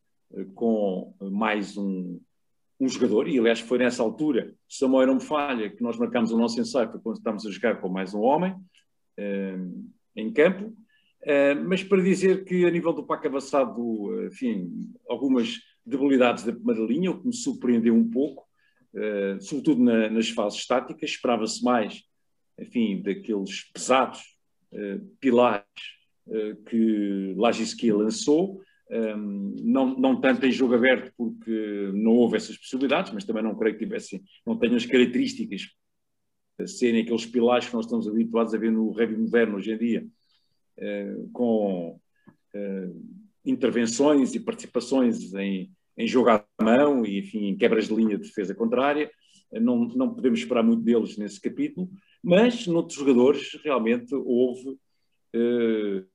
com 0.54 1.14
mais 1.22 1.78
um, 1.78 2.20
um 2.80 2.88
jogador, 2.88 3.28
e 3.28 3.40
aliás 3.40 3.60
foi 3.60 3.78
nessa 3.78 4.04
altura, 4.04 4.54
se 4.68 4.84
a 4.84 4.88
memória 4.88 5.08
não 5.08 5.16
me 5.16 5.22
falha, 5.22 5.70
que 5.70 5.82
nós 5.82 5.98
marcámos 5.98 6.32
o 6.32 6.38
nosso 6.38 6.60
ensaio 6.60 6.90
quando 7.02 7.18
estávamos 7.18 7.46
a 7.46 7.52
jogar 7.52 7.80
com 7.82 7.90
mais 7.90 8.14
um 8.14 8.22
homem. 8.22 8.54
Uh, 9.20 9.88
em 10.18 10.34
campo, 10.34 10.66
uh, 10.66 11.64
mas 11.68 11.84
para 11.84 12.02
dizer 12.02 12.44
que 12.44 12.66
a 12.66 12.72
nível 12.72 12.92
do 12.92 13.06
PAC 13.06 13.28
avançado, 13.28 14.26
enfim, 14.26 14.92
algumas 15.08 15.60
debilidades 15.86 16.44
da 16.44 16.52
primeira 16.52 16.82
linha, 16.82 17.12
o 17.12 17.22
que 17.22 17.28
me 17.28 17.34
surpreendeu 17.34 17.94
um 17.94 18.10
pouco, 18.10 18.44
uh, 18.96 19.40
sobretudo 19.40 19.84
na, 19.84 20.10
nas 20.10 20.30
fases 20.30 20.60
estáticas, 20.60 21.12
esperava-se 21.12 21.64
mais, 21.64 22.02
enfim, 22.60 23.02
daqueles 23.02 23.72
pesados 23.72 24.22
uh, 24.74 25.06
pilares 25.20 25.68
que 26.70 27.34
Lagisquia 27.38 27.96
lançou, 27.96 28.62
um, 28.90 29.56
não, 29.64 30.00
não 30.00 30.22
tanto 30.22 30.46
em 30.46 30.52
jogo 30.52 30.76
aberto, 30.76 31.12
porque 31.18 31.92
não 31.94 32.12
houve 32.12 32.38
essas 32.38 32.58
possibilidades, 32.58 33.12
mas 33.12 33.26
também 33.26 33.44
não 33.44 33.56
creio 33.56 33.78
que 33.78 33.84
tivessem, 33.84 34.24
não 34.46 34.58
tenham 34.58 34.76
as 34.76 34.86
características 34.86 35.68
serem 36.66 37.02
aqueles 37.02 37.26
pilares 37.26 37.68
que 37.68 37.74
nós 37.76 37.86
estamos 37.86 38.08
habituados 38.08 38.54
a 38.54 38.58
ver 38.58 38.72
no 38.72 38.90
rugby 38.90 39.18
moderno 39.18 39.58
hoje 39.58 39.72
em 39.72 39.78
dia, 39.78 40.08
eh, 40.78 41.16
com 41.32 42.00
eh, 42.54 42.90
intervenções 43.46 44.34
e 44.34 44.40
participações 44.40 45.34
em, 45.36 45.72
em 45.96 46.08
jogo 46.08 46.30
à 46.30 46.44
mão 46.62 47.06
e, 47.06 47.20
enfim, 47.20 47.48
em 47.48 47.58
quebras 47.58 47.88
de 47.88 47.96
linha 47.96 48.18
de 48.18 48.24
defesa 48.24 48.56
contrária. 48.56 49.12
Não, 49.52 49.88
não 49.90 50.14
podemos 50.14 50.40
esperar 50.40 50.64
muito 50.64 50.84
deles 50.84 51.16
nesse 51.18 51.40
capítulo, 51.40 51.90
mas 52.22 52.68
noutros 52.68 52.98
jogadores 52.98 53.58
realmente 53.64 54.14
houve 54.14 54.70
uh, 54.70 56.06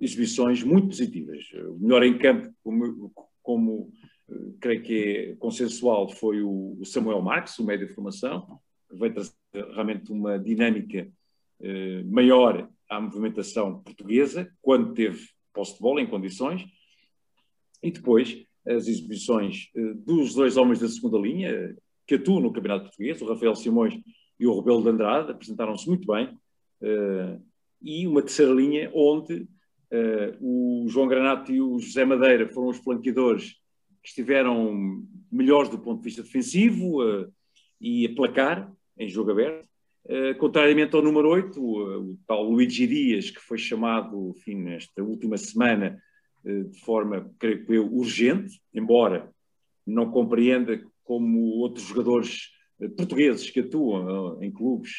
exibições 0.00 0.62
muito 0.62 0.88
positivas. 0.88 1.44
O 1.68 1.78
melhor 1.78 2.02
em 2.02 2.18
campo, 2.18 2.52
como, 2.62 3.12
como 3.42 3.92
uh, 4.28 4.56
creio 4.60 4.82
que 4.82 4.94
é 4.94 5.36
consensual, 5.36 6.08
foi 6.08 6.42
o 6.42 6.80
Samuel 6.84 7.22
Marques, 7.22 7.58
o 7.58 7.64
médio 7.64 7.86
de 7.86 7.94
formação, 7.94 8.60
que 8.88 8.96
veio 8.96 9.14
trazer 9.14 9.34
realmente 9.72 10.10
uma 10.12 10.38
dinâmica 10.38 11.10
eh, 11.60 12.02
maior 12.04 12.68
à 12.88 13.00
movimentação 13.00 13.82
portuguesa, 13.82 14.50
quando 14.60 14.92
teve 14.92 15.28
posse 15.52 15.74
de 15.74 15.80
bola 15.80 16.00
em 16.00 16.06
condições, 16.06 16.64
e 17.82 17.90
depois 17.90 18.44
as 18.66 18.86
exibições 18.86 19.70
eh, 19.74 19.94
dos 19.94 20.34
dois 20.34 20.56
homens 20.56 20.80
da 20.80 20.88
segunda 20.88 21.18
linha, 21.18 21.74
que 22.06 22.16
atuam 22.16 22.40
no 22.40 22.52
Campeonato 22.52 22.84
Português, 22.84 23.20
o 23.20 23.26
Rafael 23.26 23.54
Simões 23.54 23.94
e 24.38 24.46
o 24.46 24.58
Rebelo 24.58 24.82
de 24.82 24.90
Andrade, 24.90 25.32
apresentaram-se 25.32 25.88
muito 25.88 26.06
bem, 26.06 26.38
eh, 26.82 27.38
e 27.80 28.06
uma 28.06 28.22
terceira 28.22 28.52
linha 28.52 28.90
onde 28.94 29.48
o 30.40 30.86
João 30.88 31.08
Granato 31.08 31.52
e 31.52 31.60
o 31.60 31.78
José 31.78 32.04
Madeira 32.04 32.48
foram 32.48 32.68
os 32.68 32.78
flanqueadores 32.78 33.54
que 34.02 34.08
estiveram 34.08 35.02
melhores 35.30 35.68
do 35.68 35.78
ponto 35.78 35.98
de 35.98 36.04
vista 36.04 36.22
defensivo 36.22 37.00
e 37.80 38.06
a 38.06 38.14
placar, 38.14 38.72
em 38.98 39.08
jogo 39.08 39.30
aberto. 39.30 39.68
Uh, 40.04 40.38
contrariamente 40.38 40.94
ao 40.94 41.02
número 41.02 41.28
8, 41.28 41.60
o, 41.60 42.12
o, 42.12 42.18
tal 42.28 42.44
Luigi 42.44 42.86
Dias, 42.86 43.28
que 43.30 43.40
foi 43.40 43.58
chamado, 43.58 44.32
enfim, 44.36 44.54
nesta 44.54 45.02
última 45.02 45.36
semana, 45.36 46.00
uh, 46.44 46.64
de 46.64 46.80
forma, 46.80 47.28
creio 47.40 47.64
eu, 47.68 47.92
urgente, 47.92 48.60
embora 48.72 49.28
não 49.84 50.10
compreenda 50.10 50.80
como 51.02 51.40
outros 51.58 51.86
jogadores 51.86 52.50
uh, 52.78 52.88
portugueses 52.90 53.50
que 53.50 53.60
atuam 53.60 54.40
em 54.40 54.50
clubes 54.50 54.92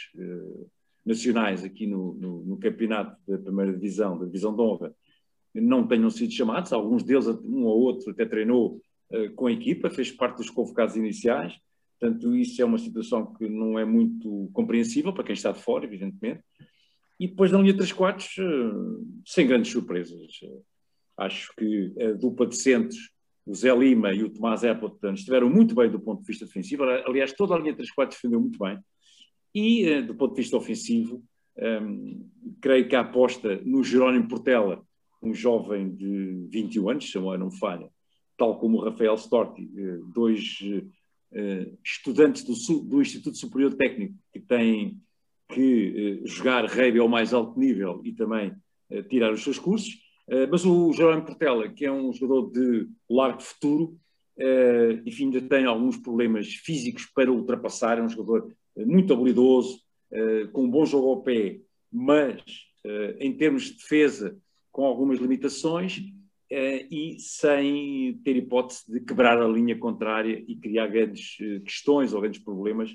nacionais 1.07 1.63
aqui 1.63 1.87
no, 1.87 2.13
no, 2.15 2.45
no, 2.45 2.57
campeonato 2.57 3.17
da 3.27 3.37
primeira 3.37 3.73
divisão, 3.73 4.19
da 4.19 4.25
divisão 4.25 4.55
de 4.55 4.61
honra, 4.61 4.93
não 5.55 5.87
tenham 5.87 6.09
sido 6.09 6.31
chamados. 6.31 6.73
Alguns 6.73 7.03
deles, 7.03 7.27
um 7.27 7.63
ou 7.63 7.79
outro, 7.79 8.11
até 8.11 8.25
treinou 8.25 8.81
com 9.35 9.47
a 9.47 9.51
equipa, 9.51 9.89
fez 9.89 10.11
parte 10.11 10.37
dos 10.37 10.49
convocados 10.49 10.95
iniciais, 10.95 11.57
Portanto, 11.99 12.35
isso 12.35 12.61
é 12.61 12.65
uma 12.65 12.77
situação 12.77 13.33
que 13.33 13.49
não 13.49 13.77
é 13.77 13.83
muito 13.83 14.49
compreensível 14.53 15.11
para 15.11 15.23
quem 15.23 15.33
está 15.33 15.51
de 15.51 15.61
fora, 15.61 15.85
evidentemente. 15.85 16.43
E 17.19 17.27
depois 17.27 17.51
na 17.51 17.59
linha 17.59 17.75
3 17.75 17.91
quartos, 17.91 18.35
sem 19.25 19.47
grandes 19.47 19.71
surpresas. 19.71 20.19
Acho 21.17 21.51
que 21.57 21.93
a 21.99 22.11
dupla 22.11 22.45
de 22.45 22.55
centros, 22.55 23.11
o 23.45 23.55
Zé 23.55 23.75
Lima 23.75 24.13
e 24.13 24.23
o 24.23 24.29
Tomás 24.29 24.63
Appleton, 24.63 25.13
estiveram 25.13 25.49
muito 25.49 25.73
bem 25.73 25.89
do 25.89 25.99
ponto 25.99 26.21
de 26.21 26.27
vista 26.27 26.45
defensivo. 26.45 26.83
Aliás, 26.83 27.33
toda 27.33 27.55
a 27.55 27.59
linha 27.59 27.75
3 27.75 27.91
quartos 27.91 28.17
defendeu 28.17 28.39
muito 28.39 28.59
bem. 28.59 28.77
E 29.53 30.01
do 30.01 30.15
ponto 30.15 30.35
de 30.35 30.41
vista 30.41 30.57
ofensivo, 30.57 31.23
um, 31.57 32.29
creio 32.61 32.87
que 32.87 32.95
a 32.95 33.01
aposta 33.01 33.59
no 33.65 33.83
Jerónimo 33.83 34.27
Portela, 34.27 34.83
um 35.21 35.33
jovem 35.33 35.89
de 35.95 36.47
21 36.49 36.89
anos, 36.89 37.11
se 37.11 37.17
não 37.17 37.49
falha, 37.49 37.89
tal 38.37 38.59
como 38.59 38.77
o 38.77 38.83
Rafael 38.83 39.15
Storti, 39.15 39.67
eh, 39.75 39.97
dois 40.13 40.59
uh, 40.61 41.77
estudantes 41.83 42.43
do, 42.43 42.79
do, 42.83 43.01
Instituto 43.01 43.35
Superior 43.35 43.73
Técnico 43.73 44.13
que 44.31 44.39
têm 44.39 45.01
que 45.49 46.21
jogar 46.25 46.65
rugby 46.65 46.99
ao 46.99 47.07
mais 47.07 47.33
alto 47.33 47.59
nível 47.59 48.01
e 48.03 48.11
também 48.11 48.53
tirar 49.09 49.31
os 49.31 49.41
seus 49.41 49.57
cursos. 49.57 49.97
mas 50.51 50.65
o 50.65 50.91
Jerónimo 50.91 51.25
Portela, 51.25 51.69
que 51.69 51.85
é 51.85 51.91
um 51.91 52.11
jogador 52.11 52.51
de 52.51 52.87
largo 53.09 53.41
futuro, 53.41 53.97
enfim, 55.05 55.25
ainda 55.25 55.41
tem 55.41 55.65
alguns 55.65 55.95
problemas 55.95 56.47
físicos 56.47 57.05
para 57.05 57.31
ultrapassar, 57.31 57.97
é 57.97 58.03
um 58.03 58.09
jogador 58.09 58.53
muito 58.85 59.13
habilidoso, 59.13 59.81
uh, 60.11 60.47
com 60.51 60.65
um 60.65 60.69
bom 60.69 60.85
jogo 60.85 61.09
ao 61.09 61.21
pé, 61.21 61.59
mas 61.91 62.41
uh, 62.85 63.17
em 63.19 63.33
termos 63.33 63.63
de 63.63 63.73
defesa, 63.73 64.37
com 64.71 64.85
algumas 64.85 65.19
limitações 65.19 66.01
e 66.49 67.17
sem 67.19 68.21
ter 68.23 68.37
hipótese 68.37 68.89
de 68.89 69.01
quebrar 69.01 69.41
a 69.41 69.47
linha 69.47 69.77
contrária 69.77 70.45
e 70.47 70.55
criar 70.55 70.87
grandes 70.87 71.35
questões 71.65 72.13
ou 72.13 72.21
grandes 72.21 72.41
problemas 72.41 72.89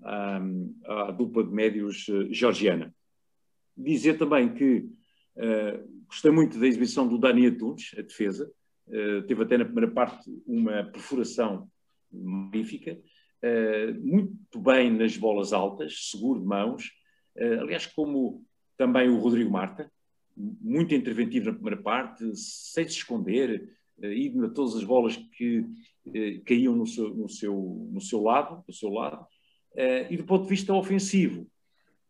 um, 0.00 0.74
à 0.84 1.12
dupla 1.12 1.44
de 1.44 1.52
médios 1.52 2.06
georgiana. 2.30 2.92
Dizer 3.76 4.18
também 4.18 4.52
que 4.52 4.88
gostei 6.08 6.32
muito 6.32 6.58
da 6.58 6.66
exibição 6.66 7.06
do 7.06 7.18
Dani 7.18 7.46
Antunes, 7.46 7.94
a 7.96 8.02
defesa, 8.02 8.50
teve 9.28 9.42
até 9.44 9.58
na 9.58 9.64
primeira 9.64 9.92
parte 9.92 10.28
uma 10.44 10.82
perfuração 10.82 11.70
magnífica, 12.10 12.98
muito 14.00 14.58
bem 14.60 14.90
nas 14.90 15.16
bolas 15.16 15.52
altas, 15.52 16.10
seguro 16.10 16.40
de 16.40 16.46
mãos, 16.46 16.90
uh, 17.36 17.60
aliás, 17.60 17.86
como 17.86 18.44
também 18.76 19.08
o 19.08 19.18
Rodrigo 19.18 19.50
Marta, 19.50 19.90
muito 20.36 20.94
interventivo 20.94 21.46
na 21.46 21.54
primeira 21.54 21.82
parte, 21.82 22.24
sem 22.36 22.84
se 22.84 22.96
esconder, 22.96 23.68
indo 24.00 24.44
a 24.44 24.50
todas 24.50 24.76
as 24.76 24.84
bolas 24.84 25.16
que 25.16 25.64
caíam 26.46 26.76
no 26.76 26.86
seu, 26.86 27.12
no, 27.12 27.28
seu, 27.28 27.88
no 27.90 28.00
seu 28.00 28.22
lado, 28.22 28.62
do 28.64 28.72
seu 28.72 28.88
lado. 28.88 29.26
e 30.08 30.16
do 30.16 30.22
ponto 30.22 30.44
de 30.44 30.50
vista 30.50 30.72
ofensivo, 30.72 31.44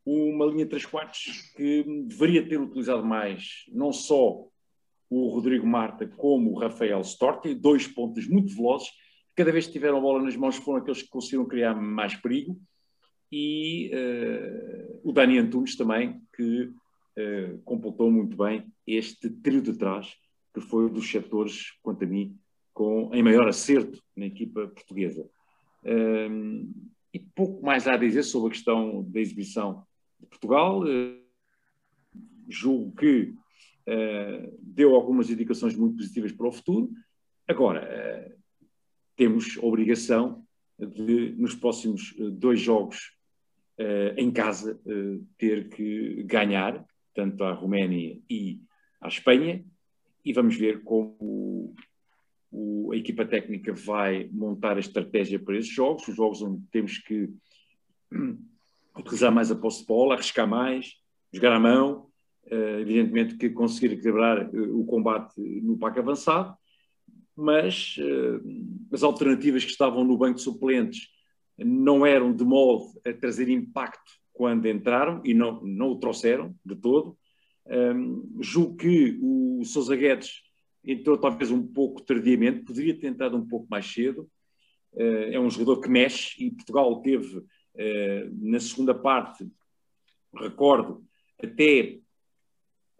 uma 0.05 0.47
linha 0.47 0.65
de 0.65 0.71
três 0.71 0.87
quartos 0.87 1.53
que 1.57 1.85
deveria 2.07 2.47
ter 2.47 2.61
utilizado 2.61 3.05
mais, 3.05 3.65
não 3.69 3.93
só 3.93 4.47
o 5.11 5.29
Rodrigo 5.29 5.67
Marta 5.67 6.07
como 6.07 6.53
o 6.53 6.59
Rafael 6.59 7.01
Storti, 7.01 7.55
dois 7.55 7.87
pontos 7.87 8.27
muito 8.29 8.55
velozes, 8.55 8.89
cada 9.39 9.53
vez 9.53 9.67
que 9.69 9.73
tiveram 9.73 9.99
a 9.99 10.01
bola 10.01 10.21
nas 10.21 10.35
mãos 10.35 10.57
foram 10.57 10.81
aqueles 10.81 11.01
que 11.01 11.09
conseguiram 11.09 11.47
criar 11.47 11.73
mais 11.73 12.17
perigo 12.17 12.61
e 13.31 13.89
uh, 13.95 15.01
o 15.09 15.13
Dani 15.13 15.39
Antunes 15.39 15.77
também, 15.77 16.21
que 16.35 16.65
uh, 16.65 17.59
completou 17.65 18.11
muito 18.11 18.37
bem 18.37 18.67
este 18.85 19.31
trio 19.31 19.63
de 19.63 19.79
trás, 19.79 20.13
que 20.53 20.61
foi 20.61 20.87
um 20.87 20.93
dos 20.93 21.09
setores, 21.09 21.71
quanto 21.85 22.03
a 22.03 22.07
mim, 22.09 22.37
com, 22.75 23.15
em 23.15 23.23
maior 23.23 23.47
acerto 23.47 24.03
na 24.17 24.27
equipa 24.27 24.67
portuguesa. 24.67 25.31
Uh, 25.85 26.69
e 27.15 27.21
pouco 27.21 27.65
mais 27.65 27.87
há 27.87 27.95
a 27.95 27.97
dizer 27.97 28.25
sobre 28.25 28.49
a 28.49 28.53
questão 28.53 29.05
da 29.05 29.21
exibição 29.21 29.87
de 30.19 30.27
Portugal. 30.27 30.83
julgo 32.49 32.93
que 32.97 33.33
deu 34.61 34.95
algumas 34.97 35.31
indicações 35.31 35.77
muito 35.77 35.97
positivas 35.97 36.33
para 36.33 36.49
o 36.49 36.53
futuro. 36.53 36.91
Agora, 37.47 38.37
temos 39.19 39.57
obrigação 39.59 40.47
de, 40.79 41.35
nos 41.37 41.55
próximos 41.55 42.15
eh, 42.17 42.31
dois 42.31 42.61
jogos 42.61 43.17
uh, 43.79 44.15
em 44.17 44.31
casa, 44.31 44.81
uh, 44.87 45.27
ter 45.37 45.69
que 45.69 46.23
ganhar, 46.23 46.87
tanto 47.13 47.43
à 47.43 47.53
Roménia 47.53 48.17
e 48.31 48.61
à 49.01 49.09
Espanha, 49.09 49.65
e 50.25 50.33
vamos 50.33 50.57
ver 50.57 50.85
como 50.85 51.75
o, 52.53 52.93
a 52.93 52.97
equipa 52.97 53.27
técnica 53.27 53.73
vai 53.73 54.31
montar 54.33 54.77
a 54.77 54.81
estratégia 54.81 55.39
para 55.39 55.57
esses 55.57 55.73
jogos, 55.73 56.07
os 56.07 56.15
jogos 56.15 56.41
onde 56.41 56.63
temos 56.71 56.99
que 56.99 57.29
hum, 58.13 58.39
utilizar 58.97 59.33
mais 59.33 59.51
a 59.51 59.57
posse 59.57 59.81
de 59.81 59.87
bola, 59.87 60.15
arriscar 60.15 60.47
mais, 60.47 60.95
jogar 61.33 61.53
à 61.53 61.61
mão, 61.61 62.07
evidentemente 62.81 63.37
que 63.37 63.51
conseguir 63.51 64.01
quebrar 64.01 64.49
o 64.55 64.83
combate 64.87 65.39
no 65.39 65.77
pack 65.77 65.99
avançado, 65.99 66.57
mas 67.39 67.95
uh, 67.99 68.93
as 68.93 69.05
alternativas 69.05 69.65
que 69.65 69.71
estavam 69.71 70.03
no 70.03 70.19
banco 70.19 70.39
de 70.39 70.43
suplentes 70.43 71.09
não 71.57 72.05
eram 72.05 72.35
de 72.35 72.45
modo 72.45 73.01
a 73.07 73.13
trazer 73.13 73.49
impacto 73.49 74.11
quando 74.33 74.67
entraram 74.67 75.23
e 75.25 75.33
não, 75.33 75.63
não 75.63 75.91
o 75.91 76.01
trouxeram 76.01 76.53
de 76.65 76.75
todo. 76.75 77.17
Um, 77.65 78.39
julgo 78.41 78.77
que 78.77 79.17
o 79.23 79.63
Sousa 79.65 79.95
Guedes 79.95 80.43
entrou 80.85 81.17
talvez 81.17 81.53
um 81.53 81.65
pouco 81.65 82.03
tardiamente, 82.03 82.65
poderia 82.65 82.99
ter 82.99 83.07
entrado 83.07 83.37
um 83.37 83.47
pouco 83.47 83.69
mais 83.71 83.87
cedo. 83.87 84.29
Uh, 84.93 85.31
é 85.31 85.39
um 85.39 85.49
jogador 85.49 85.81
que 85.81 85.89
mexe 85.89 86.45
e 86.45 86.51
Portugal 86.51 87.01
teve 87.03 87.39
uh, 87.39 87.45
na 88.41 88.59
segunda 88.59 88.95
parte, 88.97 89.47
recordo, 90.35 91.05
até 91.41 92.01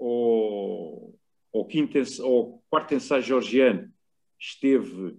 ao, 0.01 1.13
ao, 1.53 1.65
quinto, 1.67 1.99
ao 2.23 2.63
quarto 2.71 2.95
ensaio 2.95 3.23
georgiano, 3.23 3.93
esteve 4.39 5.17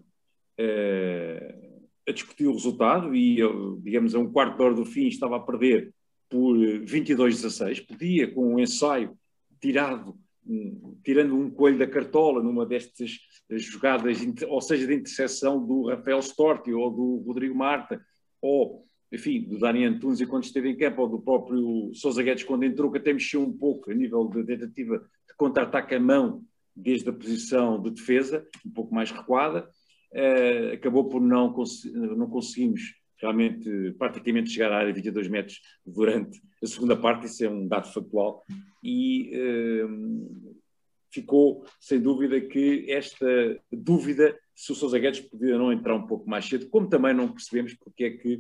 uh, 0.60 1.80
a 2.08 2.12
discutir 2.12 2.48
o 2.48 2.54
resultado 2.54 3.16
e, 3.16 3.38
digamos, 3.82 4.16
a 4.16 4.20
um 4.20 4.32
quarto 4.32 4.58
de 4.58 4.64
hora 4.64 4.74
do 4.74 4.86
fim 4.86 5.08
estava 5.08 5.38
a 5.38 5.40
perder 5.40 5.94
por 6.30 6.56
22-16. 6.58 7.86
Podia, 7.86 8.32
com 8.32 8.56
um 8.56 8.60
ensaio 8.60 9.18
tirado, 9.60 10.16
um, 10.46 10.98
tirando 11.04 11.36
um 11.36 11.50
coelho 11.50 11.78
da 11.78 11.88
cartola 11.88 12.42
numa 12.42 12.66
destas 12.66 13.20
jogadas, 13.52 14.18
ou 14.48 14.62
seja, 14.62 14.88
de 14.88 14.94
interseção 14.94 15.66
do 15.66 15.88
Rafael 15.88 16.20
Storti 16.20 16.72
ou 16.72 16.92
do 16.92 17.24
Rodrigo 17.26 17.56
Marta, 17.56 18.02
ou, 18.42 18.86
enfim, 19.12 19.42
do 19.42 19.60
Dani 19.60 19.86
Antunes 19.86 20.22
enquanto 20.22 20.46
esteve 20.46 20.70
em 20.70 20.78
campo, 20.78 21.02
ou 21.02 21.10
do 21.10 21.20
próprio 21.20 21.92
Sousa 21.94 22.24
Guedes 22.24 22.44
quando 22.44 22.64
entrou, 22.64 22.92
que 22.92 23.00
até 23.00 23.12
mexeu 23.12 23.42
um 23.42 23.56
pouco 23.56 23.92
a 23.92 23.94
nível 23.94 24.28
de 24.28 24.44
tentativa 24.44 24.98
de 24.98 25.36
contra-ataque 25.36 25.96
à 25.96 26.00
mão 26.00 26.44
desde 26.82 27.10
a 27.10 27.14
posição 27.14 27.82
de 27.82 27.92
defesa, 27.92 28.48
um 28.66 28.72
pouco 28.72 28.94
mais 28.94 29.12
recuada, 29.12 29.70
uh, 30.14 30.74
acabou 30.74 31.08
por 31.08 31.22
não, 31.22 31.52
cons 31.54 31.84
não 31.94 32.30
conseguimos 32.30 32.82
realmente 33.18 33.94
praticamente 33.98 34.50
chegar 34.50 34.72
à 34.72 34.78
área 34.78 34.94
de 34.94 35.02
22 35.02 35.28
metros 35.28 35.60
durante 35.86 36.42
a 36.64 36.68
segunda 36.68 36.96
parte, 36.96 37.26
isso 37.26 37.44
é 37.44 37.50
um 37.50 37.68
dado 37.68 37.92
factual, 37.92 38.44
e 38.84 39.32
uh, 39.36 40.56
ficou 41.12 41.66
sem 41.80 42.00
dúvida 42.00 42.40
que 42.40 42.86
esta 42.90 43.28
dúvida 43.72 44.38
se 44.56 44.72
o 44.72 44.76
Sousa 44.76 45.00
Guedes 45.00 45.22
podia 45.22 45.58
não 45.58 45.72
entrar 45.72 45.96
um 45.96 46.06
pouco 46.06 46.30
mais 46.30 46.46
cedo, 46.46 46.70
como 46.70 46.90
também 46.90 47.14
não 47.14 47.32
percebemos 47.32 47.74
porque 47.76 48.04
é 48.04 48.10
que 48.12 48.36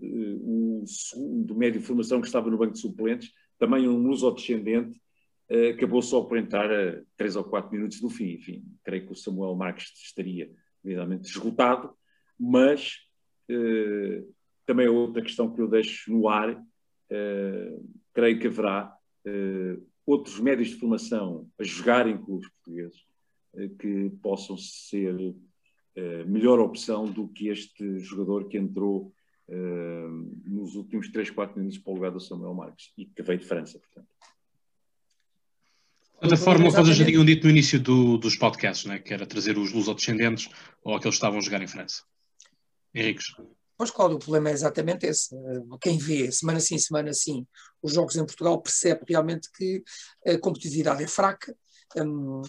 uh, 0.00 0.82
o 0.82 0.86
segundo 0.86 1.54
médio 1.54 1.80
de 1.80 1.86
formação 1.86 2.20
que 2.20 2.26
estava 2.26 2.50
no 2.50 2.58
banco 2.58 2.72
de 2.72 2.80
suplentes, 2.80 3.30
também 3.58 3.88
um 3.88 3.96
luso-descendente, 3.96 5.00
acabou 5.70 6.00
só 6.00 6.22
por 6.22 6.38
entrar 6.38 6.70
a 6.72 7.02
3 7.16 7.36
ou 7.36 7.44
4 7.44 7.70
minutos 7.72 8.00
do 8.00 8.08
fim. 8.08 8.32
Enfim, 8.32 8.64
creio 8.82 9.06
que 9.06 9.12
o 9.12 9.16
Samuel 9.16 9.54
Marques 9.54 9.92
estaria 10.02 10.50
devidamente 10.82 11.28
esgotado, 11.28 11.92
mas 12.38 12.96
uh, 13.50 14.34
também 14.66 14.86
é 14.86 14.90
outra 14.90 15.22
questão 15.22 15.52
que 15.52 15.60
eu 15.60 15.68
deixo 15.68 16.10
no 16.10 16.28
ar. 16.28 16.54
Uh, 16.54 17.94
creio 18.12 18.38
que 18.38 18.46
haverá 18.46 18.94
outros 20.06 20.38
médios 20.38 20.68
de 20.68 20.76
formação 20.76 21.48
a 21.58 21.64
jogarem 21.64 22.18
com 22.18 22.36
os 22.36 22.46
portugueses 22.46 23.00
que 23.80 24.10
possam 24.22 24.54
ser 24.58 25.34
melhor 26.26 26.60
opção 26.60 27.10
do 27.10 27.26
que 27.28 27.48
este 27.48 27.98
jogador 28.00 28.46
que 28.46 28.58
entrou 28.58 29.14
nos 30.44 30.74
últimos 30.74 31.08
3, 31.08 31.30
4 31.30 31.56
minutos 31.56 31.78
para 31.78 31.90
o 31.90 31.94
lugar 31.94 32.10
do 32.10 32.20
Samuel 32.20 32.52
Marques 32.52 32.92
e 32.98 33.06
que 33.06 33.22
veio 33.22 33.38
de 33.38 33.46
França, 33.46 33.78
portanto. 33.78 34.13
Da 36.28 36.36
forma 36.36 36.70
que 36.70 36.76
vocês 36.76 36.96
já 36.96 37.04
tinham 37.04 37.24
dito 37.24 37.44
no 37.44 37.50
início 37.50 37.78
do, 37.80 38.16
dos 38.18 38.36
podcasts, 38.36 38.86
né? 38.86 38.98
que 38.98 39.12
era 39.12 39.26
trazer 39.26 39.58
os 39.58 39.72
lusodescendentes 39.72 40.48
ou 40.82 40.94
aqueles 40.94 41.14
que 41.14 41.18
estavam 41.18 41.38
a 41.38 41.42
jogar 41.42 41.62
em 41.62 41.66
França. 41.66 42.02
Henriques. 42.94 43.26
Pois, 43.76 43.90
Cláudio, 43.90 44.16
o 44.16 44.20
problema 44.20 44.50
é 44.50 44.52
exatamente 44.52 45.04
esse. 45.06 45.34
Quem 45.80 45.98
vê 45.98 46.30
semana 46.30 46.60
sim, 46.60 46.78
semana 46.78 47.12
sim, 47.12 47.44
os 47.82 47.92
jogos 47.92 48.16
em 48.16 48.24
Portugal 48.24 48.60
percebe 48.60 49.00
realmente 49.08 49.50
que 49.52 49.82
a 50.26 50.38
competitividade 50.38 51.02
é 51.02 51.08
fraca. 51.08 51.56
Um, 51.96 52.42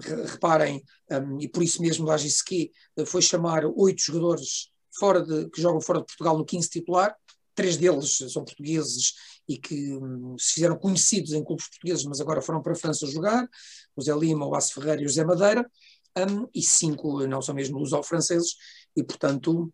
reparem, 0.00 0.82
um, 1.10 1.38
e 1.40 1.48
por 1.48 1.62
isso 1.62 1.82
mesmo 1.82 2.06
lá 2.06 2.16
Gisqui 2.16 2.72
foi 3.06 3.20
chamar 3.20 3.64
oito 3.66 4.02
jogadores 4.02 4.70
fora 4.98 5.22
de, 5.22 5.48
que 5.50 5.60
jogam 5.60 5.80
fora 5.80 6.00
de 6.00 6.06
Portugal 6.06 6.36
no 6.36 6.44
15 6.44 6.70
titular, 6.70 7.14
três 7.54 7.76
deles 7.76 8.16
são 8.32 8.44
portugueses 8.44 9.14
e 9.50 9.58
que 9.58 9.96
hum, 9.96 10.36
se 10.38 10.54
fizeram 10.54 10.76
conhecidos 10.76 11.32
em 11.32 11.42
clubes 11.42 11.68
portugueses, 11.68 12.04
mas 12.04 12.20
agora 12.20 12.40
foram 12.40 12.62
para 12.62 12.72
a 12.72 12.76
França 12.76 13.04
jogar, 13.08 13.48
o 13.96 14.00
Zé 14.00 14.14
Lima, 14.14 14.46
o 14.46 14.56
Ace 14.56 14.72
Ferreira 14.72 15.02
e 15.02 15.06
o 15.06 15.08
José 15.08 15.24
Madeira, 15.24 15.68
um, 16.16 16.48
e 16.54 16.62
cinco 16.62 17.26
não 17.26 17.42
são 17.42 17.52
mesmo 17.52 17.76
luso-franceses, 17.76 18.54
e 18.94 19.02
portanto 19.02 19.72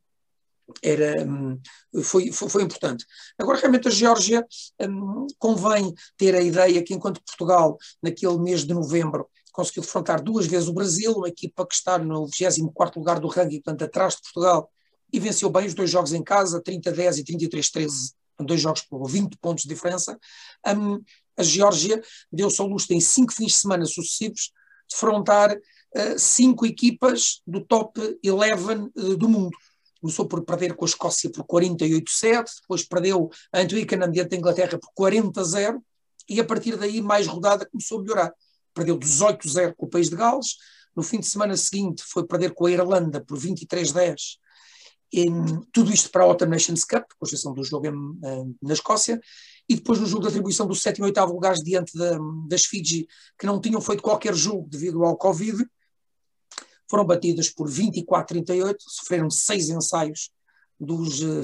era, 0.83 1.23
hum, 1.29 1.61
foi, 2.03 2.33
foi, 2.33 2.49
foi, 2.49 2.63
importante. 2.63 3.05
Agora, 3.39 3.59
realmente, 3.59 3.87
a 3.87 3.91
Geórgia 3.91 4.47
um, 4.81 5.27
convém 5.39 5.95
ter 6.17 6.35
a 6.35 6.41
ideia 6.41 6.83
que, 6.83 6.95
enquanto 6.95 7.23
Portugal, 7.23 7.77
naquele 8.03 8.39
mês 8.39 8.65
de 8.65 8.73
novembro, 8.73 9.29
conseguiu 9.53 9.83
defrontar 9.83 10.23
duas 10.23 10.47
vezes 10.47 10.69
o 10.69 10.73
Brasil, 10.73 11.13
uma 11.13 11.29
equipa 11.29 11.67
que 11.67 11.75
está 11.75 11.99
no 11.99 12.27
24 12.27 12.99
lugar 12.99 13.21
do 13.21 13.29
ranking, 13.29 13.61
portanto, 13.61 13.85
atrás 13.85 14.15
de 14.15 14.23
Portugal, 14.23 14.71
e 15.13 15.21
venceu 15.21 15.51
bem 15.51 15.67
os 15.67 15.75
dois 15.75 15.91
jogos 15.91 16.15
em 16.15 16.23
casa, 16.23 16.63
30-10 16.63 17.19
e 17.19 17.25
33-13, 17.25 18.16
dois 18.45 18.61
jogos 18.61 18.83
por 18.83 19.09
20 19.09 19.37
pontos 19.39 19.65
de 19.65 19.69
diferença. 19.69 20.19
Um, 20.67 21.01
a 21.37 21.43
Geórgia 21.43 22.03
deu-se 22.33 22.61
ao 22.61 22.67
luxo 22.67 22.93
em 22.93 23.01
cinco 23.01 23.33
fins 23.33 23.53
de 23.53 23.59
semana 23.59 23.85
sucessivos 23.85 24.53
defrontar 24.91 25.55
uh, 25.55 26.19
cinco 26.19 26.65
equipas 26.67 27.41
do 27.47 27.61
top 27.65 28.01
11 28.25 28.91
uh, 28.95 29.17
do 29.17 29.29
mundo 29.29 29.57
começou 30.07 30.27
por 30.27 30.45
perder 30.45 30.75
com 30.75 30.85
a 30.85 30.89
Escócia 30.89 31.31
por 31.31 31.45
48-7, 31.45 32.45
depois 32.61 32.85
perdeu 32.85 33.29
o 33.29 33.77
Icahn 33.77 34.11
diante 34.11 34.31
da 34.31 34.37
Inglaterra 34.37 34.79
por 34.79 35.11
40-0 35.11 35.81
e 36.29 36.41
a 36.41 36.45
partir 36.45 36.77
daí 36.77 37.01
mais 37.01 37.27
rodada 37.27 37.67
começou 37.67 37.99
a 37.99 38.03
melhorar. 38.03 38.33
Perdeu 38.73 38.99
18-0 38.99 39.75
com 39.77 39.87
o 39.87 39.89
país 39.89 40.09
de 40.09 40.17
Gales, 40.17 40.57
no 40.95 41.03
fim 41.03 41.19
de 41.19 41.27
semana 41.27 41.57
seguinte 41.57 42.03
foi 42.05 42.27
perder 42.27 42.55
com 42.55 42.67
a 42.67 42.71
Irlanda 42.71 43.21
por 43.21 43.39
23-10, 43.39 44.39
tudo 45.73 45.93
isto 45.93 46.11
para 46.11 46.25
a 46.25 46.27
Autumn 46.27 46.51
Nations 46.51 46.85
Cup, 46.85 47.05
com 47.19 47.27
exceção 47.27 47.53
do 47.53 47.63
jogo 47.63 47.87
em, 47.87 48.57
na 48.63 48.75
Escócia, 48.75 49.21
e 49.69 49.75
depois 49.75 49.99
no 49.99 50.07
jogo 50.07 50.23
de 50.23 50.29
atribuição 50.29 50.67
do 50.67 50.75
sétimo 50.75 51.07
e 51.07 51.09
oitavo 51.09 51.33
lugares 51.33 51.63
diante 51.63 51.97
da, 51.97 52.19
das 52.49 52.65
Fiji, 52.65 53.07
que 53.39 53.47
não 53.47 53.61
tinham 53.61 53.81
feito 53.81 54.03
qualquer 54.03 54.35
jogo 54.35 54.69
devido 54.69 55.05
ao 55.05 55.17
Covid, 55.17 55.65
foram 56.89 57.05
batidas 57.05 57.51
por 57.51 57.69
24-38, 57.69 58.77
sofreram 58.79 59.31
seis 59.31 59.69
ensaios 59.69 60.31
dos 60.79 61.21
uh, 61.23 61.43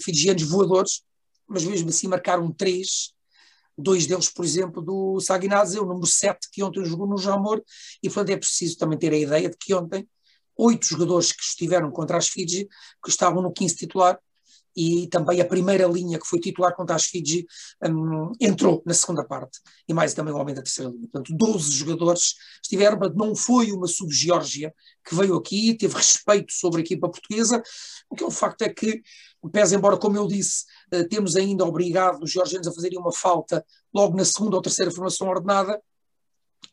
fijianos 0.00 0.42
voadores, 0.42 1.02
mas 1.48 1.64
mesmo 1.64 1.88
assim 1.88 2.08
marcaram 2.08 2.52
três, 2.52 3.14
dois 3.78 4.06
deles, 4.06 4.28
por 4.28 4.44
exemplo, 4.44 4.82
do 4.82 5.20
Saginadze, 5.20 5.78
o 5.78 5.86
número 5.86 6.06
7, 6.06 6.48
que 6.50 6.62
ontem 6.62 6.84
jogou 6.84 7.06
no 7.06 7.16
Jamor, 7.16 7.62
e 8.02 8.08
portanto 8.08 8.30
é 8.30 8.36
preciso 8.36 8.76
também 8.78 8.98
ter 8.98 9.12
a 9.12 9.18
ideia 9.18 9.48
de 9.48 9.56
que 9.56 9.72
ontem 9.74 10.06
oito 10.56 10.86
jogadores 10.86 11.32
que 11.32 11.42
estiveram 11.42 11.90
contra 11.90 12.16
as 12.16 12.28
Fiji, 12.28 12.68
que 13.02 13.10
estavam 13.10 13.42
no 13.42 13.52
15 13.52 13.76
titular, 13.76 14.18
e 14.76 15.06
também 15.08 15.40
a 15.40 15.44
primeira 15.44 15.86
linha 15.86 16.18
que 16.18 16.26
foi 16.26 16.38
titular 16.38 16.74
contra 16.76 16.94
as 16.94 17.06
Fiji 17.06 17.46
um, 17.82 18.32
entrou 18.38 18.82
na 18.84 18.92
segunda 18.92 19.24
parte, 19.24 19.58
e 19.88 19.94
mais 19.94 20.12
também 20.12 20.34
o 20.34 20.36
homem 20.36 20.54
da 20.54 20.60
terceira 20.60 20.90
linha. 20.90 21.08
Portanto, 21.10 21.34
12 21.34 21.70
jogadores 21.70 22.34
estiveram, 22.62 22.98
mas 23.00 23.14
não 23.14 23.34
foi 23.34 23.72
uma 23.72 23.86
sub-Geórgia 23.86 24.74
que 25.04 25.14
veio 25.14 25.34
aqui, 25.34 25.74
teve 25.74 25.94
respeito 25.94 26.52
sobre 26.52 26.82
a 26.82 26.84
equipa 26.84 27.08
portuguesa, 27.08 27.62
o 28.10 28.14
que 28.14 28.22
é 28.22 28.26
um 28.26 28.30
facto 28.30 28.62
é 28.62 28.68
que, 28.68 29.02
pese 29.50 29.74
embora, 29.74 29.96
como 29.96 30.18
eu 30.18 30.26
disse, 30.26 30.64
uh, 30.92 31.08
temos 31.08 31.36
ainda 31.36 31.64
obrigado 31.64 32.22
os 32.22 32.30
georgianos 32.30 32.68
a 32.68 32.72
fazerem 32.72 32.98
uma 32.98 33.12
falta 33.12 33.64
logo 33.94 34.14
na 34.14 34.24
segunda 34.26 34.56
ou 34.56 34.62
terceira 34.62 34.90
formação 34.90 35.28
ordenada, 35.28 35.80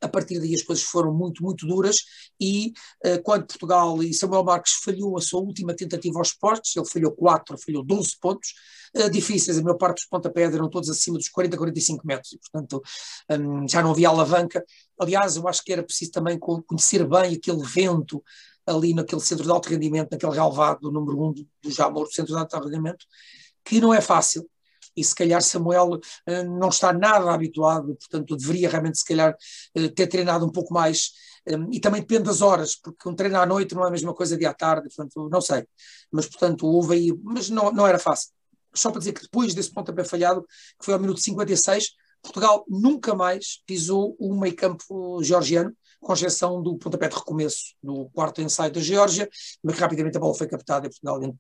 a 0.04 0.08
partir 0.08 0.40
daí 0.40 0.54
as 0.54 0.62
coisas 0.62 0.84
foram 0.84 1.14
muito, 1.14 1.42
muito 1.42 1.66
duras 1.66 1.98
e 2.40 2.74
uh, 3.06 3.22
quando 3.24 3.48
Portugal 3.48 4.04
e 4.04 4.14
Samuel 4.14 4.44
Marques 4.44 4.74
falhou 4.84 5.18
a 5.18 5.22
sua 5.22 5.40
última 5.42 5.74
tentativa 5.74 6.20
aos 6.20 6.34
postos, 6.34 6.76
ele 6.76 6.86
falhou 6.86 7.12
4, 7.12 7.58
falhou 7.58 7.84
12 7.84 8.18
pontos, 8.20 8.54
uh, 8.98 9.10
difíceis, 9.10 9.58
a 9.58 9.62
maior 9.62 9.78
parte 9.78 9.96
dos 9.96 10.06
pontapés 10.06 10.54
eram 10.54 10.70
todos 10.70 10.90
acima 10.90 11.18
dos 11.18 11.30
40, 11.30 11.58
45 11.58 12.06
metros 12.06 12.34
e 12.34 12.40
portanto 12.40 12.82
um, 13.32 13.68
já 13.68 13.82
não 13.82 13.92
havia 13.92 14.10
alavanca. 14.10 14.64
Aliás, 15.00 15.36
eu 15.36 15.48
acho 15.48 15.64
que 15.64 15.72
era 15.72 15.84
preciso 15.84 16.12
também 16.12 16.38
conhecer 16.38 17.08
bem 17.08 17.36
aquele 17.36 17.64
vento 17.64 18.22
ali 18.66 18.94
naquele 18.94 19.22
centro 19.22 19.44
de 19.44 19.52
alto 19.52 19.70
rendimento, 19.70 20.12
naquele 20.12 20.36
galvado 20.36 20.82
do 20.82 20.92
número 20.92 21.22
1 21.30 21.34
do, 21.34 21.48
do 21.64 21.72
Jamor, 21.72 22.06
do 22.06 22.14
centro 22.14 22.34
de 22.34 22.40
alto 22.40 22.60
rendimento, 22.60 23.06
que 23.64 23.80
não 23.80 23.94
é 23.94 24.02
fácil, 24.02 24.48
e 24.96 25.04
se 25.04 25.16
calhar 25.16 25.42
Samuel 25.42 25.94
uh, 25.96 26.60
não 26.60 26.70
está 26.70 26.94
nada 26.94 27.32
habituado, 27.32 27.96
portanto 27.96 28.36
deveria 28.36 28.70
realmente 28.70 29.00
se 29.00 29.06
calhar 29.06 29.36
uh, 29.78 29.90
ter 29.90 30.08
treinado 30.08 30.46
um 30.46 30.52
pouco 30.52 30.74
mais 30.74 31.12
um, 31.48 31.72
e 31.72 31.80
também 31.80 32.02
depende 32.02 32.24
das 32.24 32.42
horas, 32.42 32.76
porque 32.76 33.08
um 33.08 33.16
treino 33.16 33.38
à 33.38 33.46
noite 33.46 33.76
não 33.76 33.84
é 33.84 33.88
a 33.88 33.92
mesma 33.92 34.14
coisa 34.14 34.38
de 34.38 34.46
à 34.46 34.54
tarde, 34.54 34.88
portanto 34.88 35.30
não 35.30 35.42
sei, 35.42 35.66
mas 36.12 36.28
portanto 36.28 36.66
houve 36.66 36.96
aí, 36.96 37.14
mas 37.22 37.50
não, 37.50 37.72
não 37.72 37.86
era 37.86 38.00
fácil. 38.00 38.32
Só 38.74 38.90
para 38.90 39.00
dizer 39.00 39.14
que 39.14 39.22
depois 39.22 39.54
desse 39.54 39.72
pontapé 39.72 40.04
falhado, 40.04 40.42
que 40.80 40.86
foi 40.86 40.94
ao 40.94 41.00
minuto 41.00 41.20
56, 41.20 41.92
Portugal 42.22 42.66
nunca 42.68 43.14
mais 43.14 43.62
pisou 43.66 44.16
o 44.18 44.34
meio 44.34 44.56
campo 44.56 45.22
georgiano, 45.22 45.76
com 46.00 46.14
exceção 46.14 46.62
do 46.62 46.78
pontapé 46.78 47.08
de 47.08 47.16
recomeço 47.16 47.76
do 47.82 48.10
quarto 48.10 48.42
ensaio 48.42 48.72
da 48.72 48.82
Geórgia, 48.82 49.30
mas 49.64 49.78
rapidamente 49.78 50.18
a 50.18 50.20
bola 50.20 50.34
foi 50.34 50.48
captada 50.48 50.86
e 50.86 50.90
Portugal 50.90 51.20
de 51.20 51.34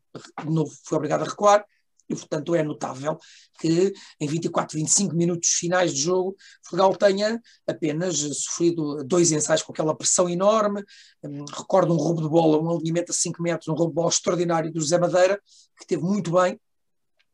novo 0.49 0.71
foi 0.83 0.97
obrigado 0.97 1.21
a 1.21 1.25
recuar. 1.25 1.65
E, 2.09 2.15
portanto, 2.15 2.53
é 2.53 2.63
notável 2.63 3.17
que 3.59 3.93
em 4.19 4.27
24, 4.27 4.77
25 4.77 5.15
minutos 5.15 5.49
finais 5.49 5.93
de 5.93 6.01
jogo, 6.01 6.35
Portugal 6.61 6.95
tenha 6.95 7.41
apenas 7.67 8.17
sofrido 8.17 9.03
dois 9.03 9.31
ensaios 9.31 9.61
com 9.61 9.71
aquela 9.71 9.95
pressão 9.95 10.29
enorme. 10.29 10.83
Um, 11.23 11.45
recordo 11.45 11.93
um 11.93 11.97
roubo 11.97 12.21
de 12.21 12.29
bola, 12.29 12.61
um 12.61 12.69
alinhamento 12.75 13.11
a 13.11 13.15
5 13.15 13.41
metros, 13.41 13.67
um 13.67 13.73
roubo 13.73 13.91
de 13.91 13.95
bola 13.95 14.09
extraordinário 14.09 14.71
do 14.71 14.79
José 14.79 14.97
Madeira, 14.97 15.41
que 15.79 15.87
teve 15.87 16.03
muito 16.03 16.31
bem 16.31 16.59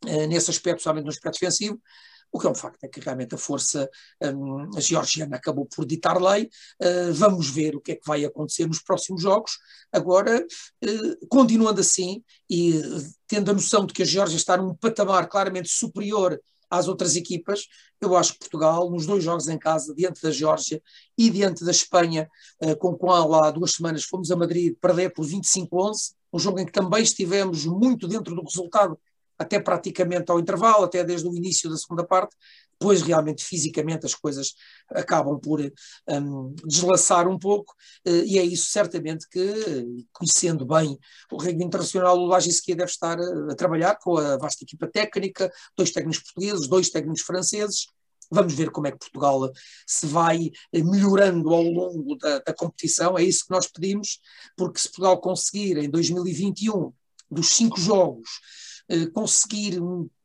uh, 0.06 0.28
nesse 0.28 0.50
aspecto, 0.50 0.82
somente 0.82 1.06
no 1.06 1.10
aspecto 1.10 1.40
defensivo. 1.40 1.82
O 2.32 2.40
que 2.40 2.48
é 2.48 2.50
um 2.50 2.56
facto 2.56 2.84
é 2.84 2.88
que 2.88 3.00
realmente 3.00 3.34
a 3.34 3.38
força 3.38 3.90
um, 4.22 4.78
a 4.78 4.80
georgiana 4.80 5.36
acabou 5.36 5.66
por 5.66 5.86
ditar 5.86 6.22
lei. 6.22 6.50
Uh, 6.82 7.14
vamos 7.14 7.50
ver 7.50 7.76
o 7.76 7.82
que 7.82 7.94
é 7.94 7.96
que 7.96 8.06
vai 8.06 8.24
acontecer 8.24 8.68
nos 8.68 8.82
próximos 8.82 9.22
jogos. 9.22 9.58
Agora, 9.92 10.46
uh, 10.84 11.28
continuando 11.28 11.82
assim 11.82 12.24
e 12.50 12.78
uh, 12.78 13.14
tendo 13.28 13.50
a 13.50 13.54
noção 13.54 13.86
de 13.86 13.94
que 13.94 14.04
a 14.04 14.06
Geórgia 14.06 14.38
está 14.38 14.58
num 14.58 14.76
patamar 14.76 15.28
claramente 15.28 15.70
superior 15.70 16.40
às 16.70 16.88
outras 16.88 17.16
equipas, 17.16 17.66
eu 18.00 18.16
acho 18.16 18.34
que 18.34 18.40
Portugal, 18.40 18.92
nos 18.92 19.08
dois 19.08 19.24
jogos 19.24 19.48
em 19.48 19.58
casa, 19.58 19.94
diante 19.96 20.22
da 20.22 20.30
Geórgia 20.30 20.80
e 21.18 21.28
diante 21.32 21.66
da 21.66 21.72
Espanha, 21.72 22.30
com 22.78 22.96
qual 22.96 23.34
há 23.34 23.50
duas 23.50 23.72
semanas 23.72 24.04
fomos 24.04 24.30
a 24.30 24.36
Madrid 24.36 24.76
perder 24.80 25.10
por 25.12 25.26
25-11, 25.26 26.14
um 26.32 26.38
jogo 26.38 26.60
em 26.60 26.66
que 26.68 26.72
também 26.72 27.02
estivemos 27.02 27.66
muito 27.66 28.08
dentro 28.08 28.36
do 28.36 28.44
resultado 28.44 29.00
até 29.40 29.60
praticamente 29.60 30.30
ao 30.30 30.40
intervalo, 30.40 30.84
até 30.84 31.04
desde 31.04 31.28
o 31.28 31.36
início 31.36 31.70
da 31.70 31.78
segunda 31.78 32.06
parte, 32.06 32.36
depois 32.80 33.02
realmente 33.02 33.44
fisicamente 33.44 34.06
as 34.06 34.14
coisas 34.14 34.54
acabam 34.90 35.40
por 35.40 35.60
um, 35.62 36.56
deslaçar 36.66 37.28
um 37.28 37.40
pouco, 37.40 37.74
uh, 38.08 38.24
e 38.26 38.38
é 38.38 38.44
isso 38.44 38.70
certamente 38.70 39.28
que, 39.30 40.06
conhecendo 40.14 40.66
bem 40.66 40.98
o 41.32 41.38
reino 41.38 41.64
internacional, 41.64 42.18
o 42.18 42.26
Lagisquia 42.26 42.76
deve 42.76 42.92
estar 42.92 43.20
a, 43.20 43.52
a, 43.52 43.56
trabalhar 43.56 43.96
com 43.96 44.18
a 44.18 44.38
vasta 44.38 44.64
equipa 44.64 44.88
técnica, 44.88 45.52
dois 45.76 45.92
técnicos 45.92 46.24
portugueses, 46.24 46.68
dois 46.68 46.90
técnicos 46.90 47.22
franceses, 47.22 47.88
Vamos 48.32 48.54
ver 48.54 48.70
como 48.70 48.86
é 48.86 48.92
que 48.92 49.00
Portugal 49.00 49.52
se 49.88 50.06
vai 50.06 50.52
melhorando 50.72 51.52
ao 51.52 51.64
longo 51.64 52.16
da, 52.16 52.38
da 52.38 52.54
competição, 52.54 53.18
é 53.18 53.24
isso 53.24 53.46
que 53.46 53.52
nós 53.52 53.66
pedimos, 53.66 54.20
porque 54.56 54.80
se 54.80 54.88
Portugal 54.88 55.20
conseguir 55.20 55.78
em 55.78 55.90
2021, 55.90 56.94
dos 57.32 57.50
cinco 57.50 57.80
jogos, 57.80 58.30
eh, 58.30 58.69
conseguir 59.14 59.80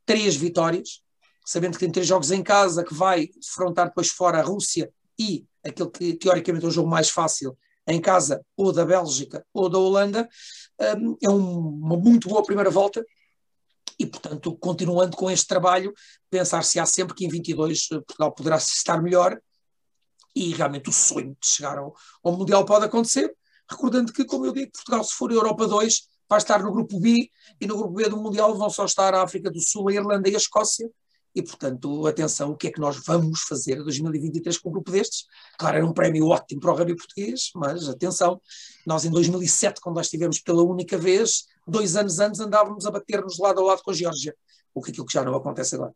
três 0.07 0.37
vitórias, 0.37 1.03
sabendo 1.45 1.75
que 1.75 1.81
tem 1.81 1.91
três 1.91 2.07
jogos 2.07 2.31
em 2.31 2.43
casa, 2.43 2.85
que 2.85 2.95
vai 2.95 3.29
defrontar 3.29 3.89
depois 3.89 4.09
fora 4.09 4.39
a 4.39 4.43
Rússia 4.43 4.91
e 5.19 5.47
aquele 5.65 5.91
que 5.91 6.15
teoricamente 6.15 6.65
é 6.65 6.69
o 6.69 6.73
jogo 6.73 6.89
mais 6.89 7.11
fácil 7.11 7.57
em 7.87 8.01
casa, 8.01 8.45
ou 8.57 8.73
da 8.73 8.85
Bélgica 8.85 9.45
ou 9.53 9.69
da 9.69 9.79
Holanda, 9.79 10.29
um, 10.99 11.17
é 11.23 11.29
um, 11.29 11.59
uma 11.69 11.97
muito 11.97 12.29
boa 12.29 12.43
primeira 12.43 12.71
volta. 12.71 13.05
E, 13.99 14.07
portanto, 14.07 14.57
continuando 14.57 15.17
com 15.17 15.31
este 15.31 15.47
trabalho, 15.47 15.93
pensar 16.29 16.65
se 16.65 16.81
há 16.81 16.87
sempre 16.87 17.15
que 17.15 17.25
em 17.25 17.29
22 17.29 17.89
eh, 17.93 18.01
Portugal 18.01 18.33
poderá 18.33 18.57
estar 18.57 19.01
melhor 19.01 19.41
e 20.35 20.53
realmente 20.53 20.89
o 20.89 20.93
sonho 20.93 21.37
de 21.41 21.47
chegar 21.47 21.79
ao, 21.79 21.95
ao 22.25 22.33
Mundial 22.33 22.65
pode 22.65 22.87
acontecer. 22.87 23.33
Recordando 23.71 24.13
que, 24.13 24.25
como 24.25 24.47
eu 24.47 24.53
digo, 24.53 24.73
Portugal, 24.73 25.05
se 25.05 25.15
for 25.15 25.31
Europa 25.31 25.69
2, 25.69 26.09
vai 26.29 26.39
estar 26.39 26.63
no 26.63 26.73
grupo 26.73 26.99
B 27.01 27.29
e 27.61 27.67
no 27.67 27.77
grupo 27.77 27.95
B 27.95 28.09
do 28.09 28.17
Mundial 28.17 28.55
vão 28.57 28.71
só 28.71 28.85
estar 28.85 29.15
a 29.15 29.23
África 29.23 29.51
do 29.51 29.61
Sul, 29.61 29.89
a 29.89 29.95
Irlanda 29.95 30.29
e 30.29 30.35
a 30.35 30.39
Escócia. 30.39 30.91
E, 31.35 31.43
portanto, 31.43 32.07
atenção, 32.07 32.53
o 32.53 32.57
que 32.57 32.69
é 32.69 32.71
que 32.71 32.81
nós 32.81 32.97
vamos 33.05 33.41
fazer 33.43 33.79
em 33.79 33.83
2023 33.83 34.57
com 34.59 34.69
um 34.69 34.73
grupo 34.73 34.93
destes? 34.93 35.27
Claro, 35.59 35.79
era 35.79 35.87
um 35.87 35.93
prémio 35.93 36.29
ótimo 36.29 36.61
para 36.61 36.71
o 36.71 36.77
rugby 36.77 36.95
português, 36.95 37.51
mas 37.57 37.89
atenção, 37.89 38.41
nós 38.87 39.05
em 39.05 39.11
2007, 39.11 39.81
quando 39.81 39.97
lá 39.97 40.03
estivemos 40.03 40.39
pela 40.39 40.63
única 40.63 40.97
vez, 40.97 41.47
dois 41.67 41.97
anos 41.97 42.21
antes 42.21 42.41
andávamos 42.41 42.87
a 42.87 42.91
bater-nos 42.91 43.39
lado 43.39 43.61
a 43.61 43.65
lado 43.65 43.83
com 43.83 43.91
a 43.91 43.95
Geórgia, 43.95 44.35
o 44.73 44.81
que 44.81 44.91
é 44.91 44.93
aquilo 44.93 45.07
que 45.07 45.13
já 45.13 45.25
não 45.25 45.35
acontece 45.35 45.75
agora. 45.75 45.93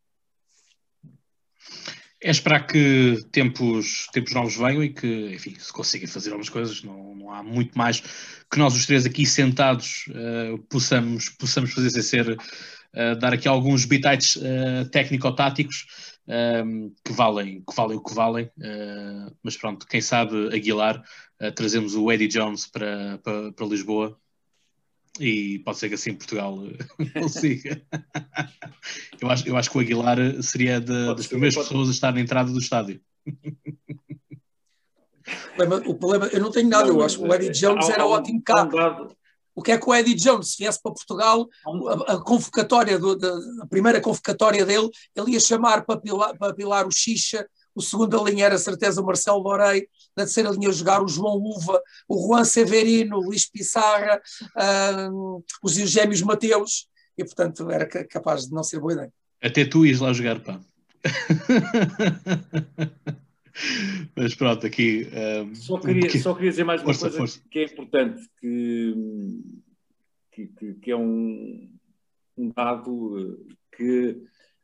É 2.20 2.30
esperar 2.30 2.66
que 2.66 3.24
tempos, 3.30 4.08
tempos 4.12 4.32
novos 4.34 4.56
venham 4.56 4.82
e 4.82 4.88
que, 4.88 5.34
enfim, 5.34 5.54
se 5.56 5.72
consigam 5.72 6.08
fazer 6.08 6.30
algumas 6.30 6.48
coisas. 6.48 6.82
Não, 6.82 7.14
não 7.14 7.32
há 7.32 7.42
muito 7.42 7.78
mais 7.78 8.00
que 8.00 8.58
nós 8.58 8.74
os 8.74 8.86
três 8.86 9.06
aqui 9.06 9.24
sentados 9.24 10.06
uh, 10.08 10.58
possamos, 10.68 11.28
possamos 11.28 11.72
fazer 11.72 11.90
sem 11.90 12.02
ser 12.02 12.30
uh, 12.30 13.18
dar 13.20 13.32
aqui 13.32 13.46
alguns 13.46 13.84
bitites 13.84 14.36
uh, 14.36 14.88
técnico-táticos 14.90 15.86
um, 16.26 16.92
que, 17.04 17.12
valem, 17.12 17.62
que 17.62 17.74
valem 17.74 17.96
o 17.96 18.02
que 18.02 18.14
valem. 18.14 18.50
Mas 19.42 19.56
pronto, 19.56 19.86
quem 19.86 20.00
sabe 20.00 20.54
Aguilar, 20.54 21.02
trazemos 21.54 21.94
o 21.94 22.10
Eddie 22.12 22.28
Jones 22.28 22.66
para, 22.66 23.18
para, 23.22 23.52
para 23.52 23.66
Lisboa 23.66 24.18
e 25.18 25.58
pode 25.60 25.78
ser 25.78 25.88
que 25.88 25.94
assim 25.94 26.14
Portugal 26.14 26.58
consiga. 27.14 27.82
eu, 29.20 29.30
acho, 29.30 29.48
eu 29.48 29.56
acho 29.56 29.70
que 29.70 29.78
o 29.78 29.80
Aguilar 29.80 30.18
seria 30.42 30.80
de, 30.80 31.14
das 31.14 31.26
primeiras 31.26 31.54
pode... 31.54 31.68
pessoas 31.68 31.88
a 31.88 31.92
estar 31.92 32.12
na 32.12 32.20
entrada 32.20 32.50
do 32.50 32.58
estádio. 32.58 33.00
O 35.86 35.94
problema, 35.94 36.26
eu 36.28 36.40
não 36.40 36.50
tenho 36.50 36.68
nada, 36.68 36.88
eu 36.88 37.02
acho 37.02 37.18
que 37.18 37.24
o 37.24 37.34
Eddie 37.34 37.50
Jones 37.50 37.88
era 37.88 38.06
ótimo 38.06 38.42
cá. 38.42 38.68
O 39.54 39.62
que 39.62 39.72
é 39.72 39.78
que 39.78 39.90
o 39.90 39.94
Eddie 39.94 40.14
Jones, 40.14 40.52
se 40.52 40.58
viesse 40.58 40.80
para 40.80 40.92
Portugal, 40.92 41.48
a, 41.66 42.12
a 42.14 42.22
convocatória, 42.22 42.96
do, 42.96 43.16
da, 43.16 43.28
a 43.60 43.66
primeira 43.66 44.00
convocatória 44.00 44.64
dele, 44.64 44.88
ele 45.16 45.32
ia 45.32 45.40
chamar 45.40 45.84
para 45.84 46.00
pilar, 46.00 46.38
para 46.38 46.54
pilar 46.54 46.86
o 46.86 46.92
Xixa, 46.92 47.44
o 47.78 47.80
segundo 47.80 48.24
linha 48.24 48.46
era 48.46 48.58
certeza 48.58 49.00
o 49.00 49.06
Marcelo 49.06 49.38
Lorei, 49.38 49.86
na 50.16 50.24
terceira 50.24 50.50
linha 50.50 50.72
jogar 50.72 51.00
o 51.00 51.06
João 51.06 51.36
Uva, 51.36 51.80
o 52.08 52.26
Juan 52.26 52.44
Severino, 52.44 53.18
o 53.18 53.22
Luís 53.22 53.48
Pissarra, 53.48 54.20
uh, 54.42 55.44
os 55.62 55.78
Eugémios 55.78 56.20
Mateus, 56.22 56.88
e 57.16 57.24
portanto 57.24 57.70
era 57.70 57.86
capaz 57.86 58.46
de 58.46 58.52
não 58.52 58.64
ser 58.64 58.80
boa 58.80 58.94
ideia. 58.94 59.12
Até 59.40 59.64
tu 59.64 59.86
ias 59.86 60.00
lá 60.00 60.12
jogar, 60.12 60.40
pá. 60.40 60.60
Mas 64.16 64.34
pronto, 64.34 64.66
aqui. 64.66 65.06
Um, 65.12 65.54
só, 65.54 65.78
queria, 65.78 66.08
um 66.08 66.20
só 66.20 66.34
queria 66.34 66.50
dizer 66.50 66.64
mais 66.64 66.80
uma 66.80 66.86
força, 66.86 67.02
coisa 67.02 67.18
força. 67.18 67.40
que 67.48 67.60
é 67.60 67.64
importante, 67.64 68.20
que, 68.40 68.94
que, 70.32 70.74
que 70.74 70.90
é 70.90 70.96
um, 70.96 71.70
um 72.36 72.50
dado 72.50 73.38
que 73.76 74.16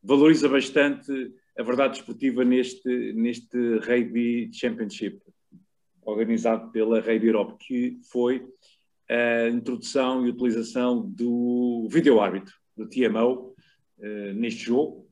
valoriza 0.03 0.49
bastante 0.49 1.33
a 1.57 1.63
verdade 1.63 1.95
desportiva 1.95 2.45
neste, 2.45 3.13
neste 3.13 3.57
Rugby 3.79 4.51
Championship, 4.53 5.21
organizado 6.03 6.71
pela 6.71 7.01
Rugby 7.01 7.29
Europe, 7.29 7.57
que 7.65 7.99
foi 8.11 8.45
a 9.09 9.49
introdução 9.49 10.27
e 10.27 10.31
utilização 10.31 11.09
do 11.09 11.89
vídeo-árbitro, 11.91 12.55
do 12.77 12.89
TMO, 12.89 13.55
uh, 13.99 14.35
neste 14.35 14.65
jogo 14.65 15.07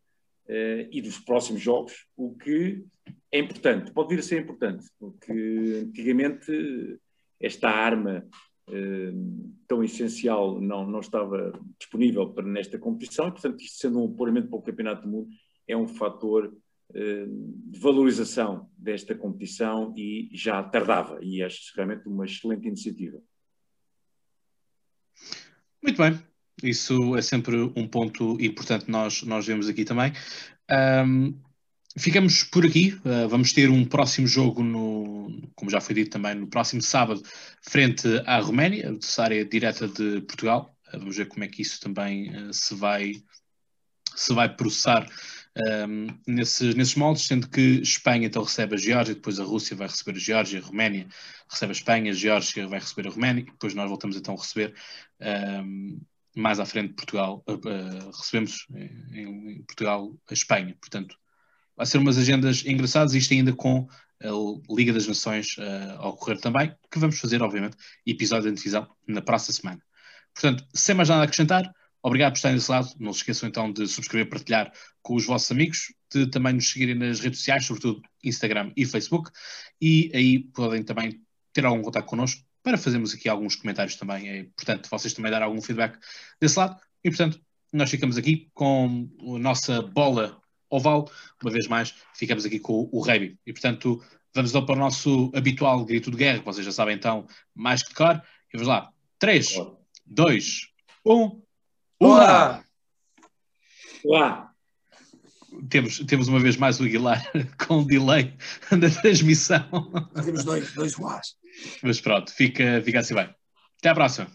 uh, 0.49 0.89
e 0.91 1.01
dos 1.01 1.19
próximos 1.19 1.61
jogos, 1.61 2.07
o 2.17 2.35
que 2.35 2.85
é 3.31 3.39
importante, 3.39 3.93
pode 3.93 4.09
vir 4.09 4.21
a 4.21 4.23
ser 4.23 4.43
importante, 4.43 4.85
porque 4.99 5.85
antigamente 5.87 6.99
esta 7.41 7.69
arma 7.69 8.27
uh, 8.69 9.53
tão 9.67 9.83
essencial 9.85 10.61
não, 10.61 10.87
não 10.87 11.01
estava 11.01 11.53
disponível 11.79 12.29
para 12.31 12.47
nesta 12.47 12.79
competição 12.79 13.29
e, 13.29 13.33
portanto, 13.33 13.61
isto 13.61 13.79
sendo 13.79 14.01
um 14.01 14.07
apuramento 14.07 14.49
para 14.49 14.59
o 14.59 14.63
Campeonato 14.63 15.03
do 15.03 15.09
Mundo, 15.09 15.29
é 15.67 15.77
um 15.77 15.87
fator 15.87 16.53
eh, 16.95 17.27
de 17.27 17.79
valorização 17.79 18.69
desta 18.77 19.15
competição 19.15 19.95
e 19.97 20.29
já 20.33 20.63
tardava, 20.63 21.19
e 21.23 21.43
acho 21.43 21.73
realmente 21.75 22.07
uma 22.07 22.27
excelente 22.27 22.69
iniciativa. 22.69 23.19
Muito 25.83 25.97
bem, 25.97 26.21
isso 26.63 27.17
é 27.17 27.23
sempre 27.23 27.57
um 27.75 27.89
ponto 27.89 28.39
importante 28.41 28.91
nós, 28.91 29.23
nós 29.23 29.47
vemos 29.47 29.69
aqui 29.69 29.85
também. 29.85 30.13
Um, 30.71 31.35
ficamos 31.97 32.45
por 32.45 32.67
aqui, 32.67 32.95
uh, 33.05 33.29
vamos 33.29 33.55
ter 33.55 33.71
um 33.71 33.87
próximo 33.87 34.27
jogo, 34.27 34.63
no, 34.63 35.51
como 35.57 35.71
já 35.71 35.81
foi 35.81 35.95
dito 35.95 36.11
também, 36.11 36.35
no 36.35 36.47
próximo 36.47 36.83
sábado, 36.83 37.23
frente 37.63 38.07
à 38.27 38.39
Roménia, 38.39 38.91
adversária 38.91 39.45
direta 39.45 39.89
de 39.89 40.21
Portugal. 40.23 40.77
Uh, 40.89 40.99
vamos 40.99 41.17
ver 41.17 41.27
como 41.27 41.43
é 41.43 41.49
que 41.49 41.63
isso 41.63 41.81
também 41.81 42.31
uh, 42.37 42.53
se 42.53 42.75
vai 42.75 43.15
se 44.15 44.35
vai 44.35 44.55
processar 44.55 45.09
um, 45.57 46.07
nesses, 46.27 46.75
nesses 46.75 46.95
moldes, 46.95 47.27
sendo 47.27 47.49
que 47.49 47.81
Espanha 47.83 48.27
então 48.27 48.43
recebe 48.43 48.75
a 48.75 48.79
Geórgia, 48.79 49.15
depois 49.15 49.39
a 49.39 49.45
Rússia 49.45 49.77
vai 49.77 49.87
receber 49.87 50.17
a 50.17 50.21
Geórgia, 50.21 50.61
a 50.61 50.63
Roménia 50.63 51.07
recebe 51.49 51.73
a 51.73 51.77
Espanha, 51.77 52.11
a 52.11 52.15
Geórgia 52.15 52.67
vai 52.67 52.79
receber 52.79 53.09
a 53.09 53.11
Roménia, 53.11 53.43
e 53.43 53.51
depois 53.51 53.75
nós 53.75 53.89
voltamos 53.89 54.17
então 54.17 54.35
a 54.35 54.39
receber 54.39 54.75
um, 55.21 56.01
mais 56.35 56.59
à 56.59 56.65
frente 56.65 56.95
Portugal, 56.95 57.45
uh, 57.47 57.53
uh, 57.53 58.11
recebemos 58.17 58.67
em, 58.75 59.59
em, 59.59 59.63
Portugal 59.65 60.17
a 60.31 60.33
Espanha, 60.33 60.75
portanto 60.81 61.17
vai 61.77 61.87
ser 61.87 61.99
umas 61.99 62.17
agendas 62.17 62.65
engraçadas, 62.65 63.15
isto 63.15 63.33
ainda 63.35 63.53
com 63.53 63.87
a 64.23 64.75
Liga 64.75 64.93
das 64.93 65.07
Nações 65.07 65.57
uh, 65.59 65.99
a 65.99 66.09
ocorrer 66.09 66.41
também, 66.41 66.75
que 66.91 66.99
vamos 66.99 67.19
fazer 67.19 67.43
obviamente 67.43 67.77
episódio 68.07 68.51
de 68.51 68.57
divisão 68.57 68.89
na 69.07 69.21
próxima 69.21 69.55
semana. 69.55 69.83
Portanto, 70.33 70.65
sem 70.73 70.95
mais 70.95 71.09
nada 71.09 71.23
a 71.23 71.25
acrescentar, 71.25 71.71
Obrigado 72.03 72.33
por 72.33 72.37
estarem 72.37 72.57
desse 72.57 72.71
lado. 72.71 72.89
Não 72.99 73.13
se 73.13 73.21
esqueçam 73.21 73.49
então 73.49 73.73
de 73.73 73.87
subscrever, 73.87 74.29
partilhar 74.29 74.73
com 75.03 75.15
os 75.15 75.25
vossos 75.25 75.51
amigos, 75.51 75.95
de 76.13 76.27
também 76.27 76.55
nos 76.55 76.71
seguirem 76.71 76.95
nas 76.95 77.21
redes 77.21 77.39
sociais, 77.39 77.65
sobretudo 77.65 78.03
Instagram 78.25 78.73
e 78.77 78.85
Facebook, 78.85 79.31
e 79.81 80.11
aí 80.15 80.41
podem 80.41 80.83
também 80.83 81.21
ter 81.53 81.65
algum 81.65 81.83
contato 81.83 82.07
connosco 82.07 82.43
para 82.63 82.79
fazermos 82.79 83.13
aqui 83.13 83.29
alguns 83.29 83.57
comentários 83.57 83.97
também. 83.97 84.29
É 84.29 84.39
importante 84.39 84.89
vocês 84.89 85.13
também 85.13 85.31
dar 85.31 85.43
algum 85.43 85.61
feedback 85.61 85.99
desse 86.41 86.59
lado. 86.59 86.81
E 87.05 87.11
portanto, 87.11 87.41
nós 87.73 87.91
ficamos 87.91 88.17
aqui 88.17 88.51
com 88.55 89.09
a 89.35 89.39
nossa 89.39 89.83
bola 89.83 90.41
oval. 90.71 91.11
Uma 91.43 91.51
vez 91.51 91.67
mais, 91.67 91.95
ficamos 92.15 92.45
aqui 92.45 92.59
com 92.59 92.89
o 92.93 93.01
rugby. 93.01 93.39
E 93.47 93.53
portanto, 93.53 94.03
vamos 94.35 94.51
então 94.51 94.65
para 94.65 94.75
o 94.77 94.79
nosso 94.79 95.31
habitual 95.35 95.85
grito 95.85 96.11
de 96.11 96.17
guerra, 96.17 96.39
que 96.39 96.45
vocês 96.45 96.65
já 96.65 96.73
sabem 96.73 96.95
então 96.95 97.27
mais 97.55 97.83
que 97.83 97.91
de 97.91 97.95
cor. 97.95 98.23
E 98.53 98.57
vamos 98.57 98.69
lá. 98.69 98.93
3, 99.19 99.57
2, 100.07 100.69
1. 101.05 101.43
Olá! 102.05 102.65
Olá! 104.05 104.53
Temos, 105.71 106.01
temos 106.01 106.27
uma 106.27 106.41
vez 106.41 106.57
mais 106.57 106.81
o 106.81 106.83
Aguilar 106.83 107.23
com 107.65 107.85
delay 107.85 108.37
da 108.77 108.91
transmissão. 108.91 109.63
Temos 110.13 110.43
dois, 110.43 110.73
dois 110.73 110.99
uás. 110.99 111.37
Mas 111.81 112.01
pronto, 112.01 112.33
fica, 112.33 112.83
fica 112.85 112.99
assim 112.99 113.15
bem. 113.15 113.33
Até 113.79 113.91
à 113.91 113.95
próxima. 113.95 114.29